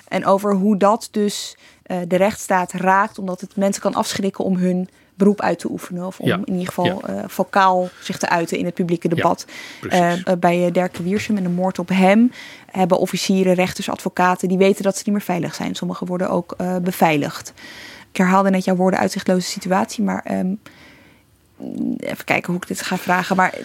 [0.09, 1.57] En over hoe dat dus
[1.87, 6.07] uh, de rechtsstaat raakt, omdat het mensen kan afschrikken om hun beroep uit te oefenen.
[6.07, 6.99] Of om in ieder geval ja.
[7.11, 9.47] uh, vocaal zich te uiten in het publieke debat.
[9.91, 12.33] Ja, uh, bij Derke Wiersum en de moord op hem
[12.71, 14.49] hebben officieren, rechters, advocaten...
[14.49, 15.75] die weten dat ze niet meer veilig zijn.
[15.75, 17.53] Sommigen worden ook beveiligd.
[18.11, 20.25] Ik herhaalde net jouw woorden uitzichtloze situatie, maar...
[20.31, 20.61] Um,
[21.99, 23.37] even kijken hoe ik dit ga vragen.
[23.37, 23.59] Maar,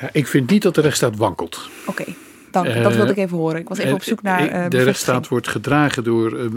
[0.00, 1.68] ja, ik vind niet dat de rechtsstaat wankelt.
[1.86, 2.02] Oké.
[2.02, 2.16] Okay
[2.64, 3.60] dat wilde ik even horen.
[3.60, 4.64] Ik was even op zoek naar.
[4.64, 6.50] Uh, de rechtsstaat wordt gedragen door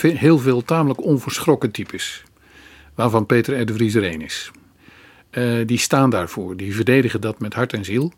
[0.00, 2.22] heel veel tamelijk onverschrokken types.
[2.94, 3.66] Waarvan Peter R.
[3.66, 4.50] de Vries er één is.
[5.66, 6.56] Die staan daarvoor.
[6.56, 8.12] Die verdedigen dat met hart en ziel.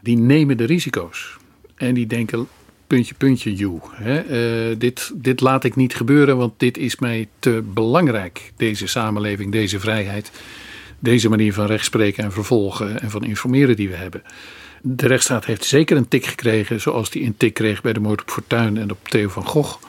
[0.00, 1.36] Die nemen de risico's.
[1.74, 2.48] En die denken,
[2.86, 3.80] puntje, puntje, you.
[3.90, 4.76] Hè?
[4.76, 8.52] dit, dit laat ik niet gebeuren, want dit is mij te belangrijk.
[8.56, 10.30] Deze samenleving, deze vrijheid.
[10.98, 14.22] Deze manier van rechtspreken en vervolgen en van informeren die we hebben.
[14.82, 18.20] De rechtsstaat heeft zeker een tik gekregen, zoals die een tik kreeg bij de moord
[18.20, 19.82] op Fortuyn en op Theo van Gogh.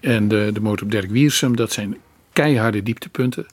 [0.00, 1.96] En de, de moord op Dirk Wiersum, dat zijn
[2.32, 3.46] keiharde dieptepunten.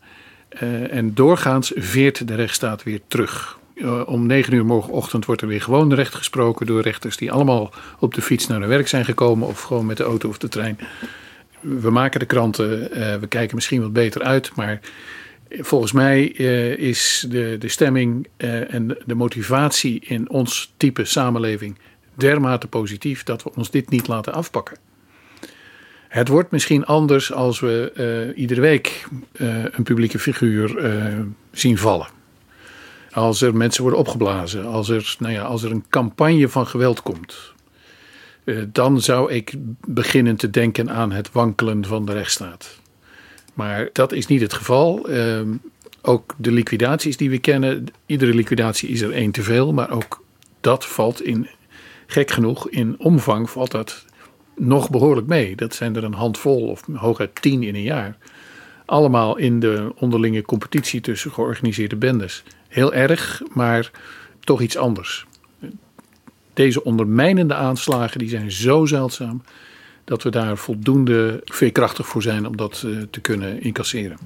[0.64, 3.60] Uh, en doorgaans veert de rechtsstaat weer terug.
[3.76, 7.74] Uh, om negen uur morgenochtend wordt er weer gewoon recht gesproken door rechters die allemaal
[8.00, 10.48] op de fiets naar hun werk zijn gekomen of gewoon met de auto of de
[10.48, 10.80] trein.
[11.60, 14.80] We maken de kranten, uh, we kijken misschien wat beter uit, maar
[15.50, 21.78] Volgens mij uh, is de, de stemming uh, en de motivatie in ons type samenleving
[22.14, 24.78] dermate positief dat we ons dit niet laten afpakken.
[26.08, 27.92] Het wordt misschien anders als we
[28.34, 29.08] uh, iedere week
[29.72, 30.94] een publieke figuur
[31.52, 32.08] zien vallen.
[33.12, 37.02] Als er mensen worden opgeblazen, als er, nou ja, als er een campagne van geweld
[37.02, 37.54] komt.
[38.68, 39.54] dan zou ik
[39.88, 42.80] beginnen te denken aan het wankelen van de rechtsstaat.
[43.58, 45.10] Maar dat is niet het geval.
[45.10, 45.56] Ehm,
[46.02, 50.24] ook de liquidaties die we kennen, iedere liquidatie is er één te veel, maar ook
[50.62, 51.48] dat valt in,
[52.08, 54.06] gek genoeg, in omvang valt dat
[54.56, 55.56] nog behoorlijk mee.
[55.56, 58.18] Dat zijn er een handvol of hooguit tien in een jaar.
[58.86, 62.44] Allemaal in de onderlinge competitie tussen georganiseerde bendes.
[62.68, 63.92] Heel erg, maar
[64.40, 65.26] toch iets anders.
[66.54, 69.42] Deze ondermijnende aanslagen die zijn zo zeldzaam
[70.08, 74.18] dat we daar voldoende veerkrachtig voor zijn om dat uh, te kunnen incasseren.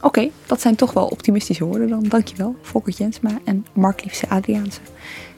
[0.00, 2.02] Oké, dat zijn toch wel optimistische woorden dan.
[2.02, 4.80] Dankjewel, Volker Jensma en Mark Liefse Adriaanse.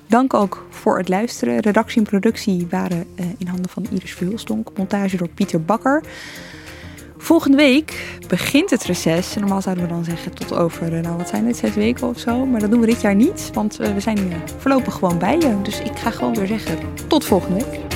[0.06, 1.60] Dank ook voor het luisteren.
[1.60, 4.70] Redactie en productie waren uh, in handen van Iris Verhulstonk.
[4.76, 6.02] Montage door Pieter Bakker.
[7.16, 9.34] Volgende week begint het reces.
[9.36, 12.18] Normaal zouden we dan zeggen tot over, uh, nou wat zijn het, zes weken of
[12.18, 12.46] zo.
[12.46, 14.18] Maar dat doen we dit jaar niet, want we zijn
[14.58, 15.62] voorlopig gewoon bij je.
[15.62, 17.95] Dus ik ga gewoon weer zeggen tot volgende week.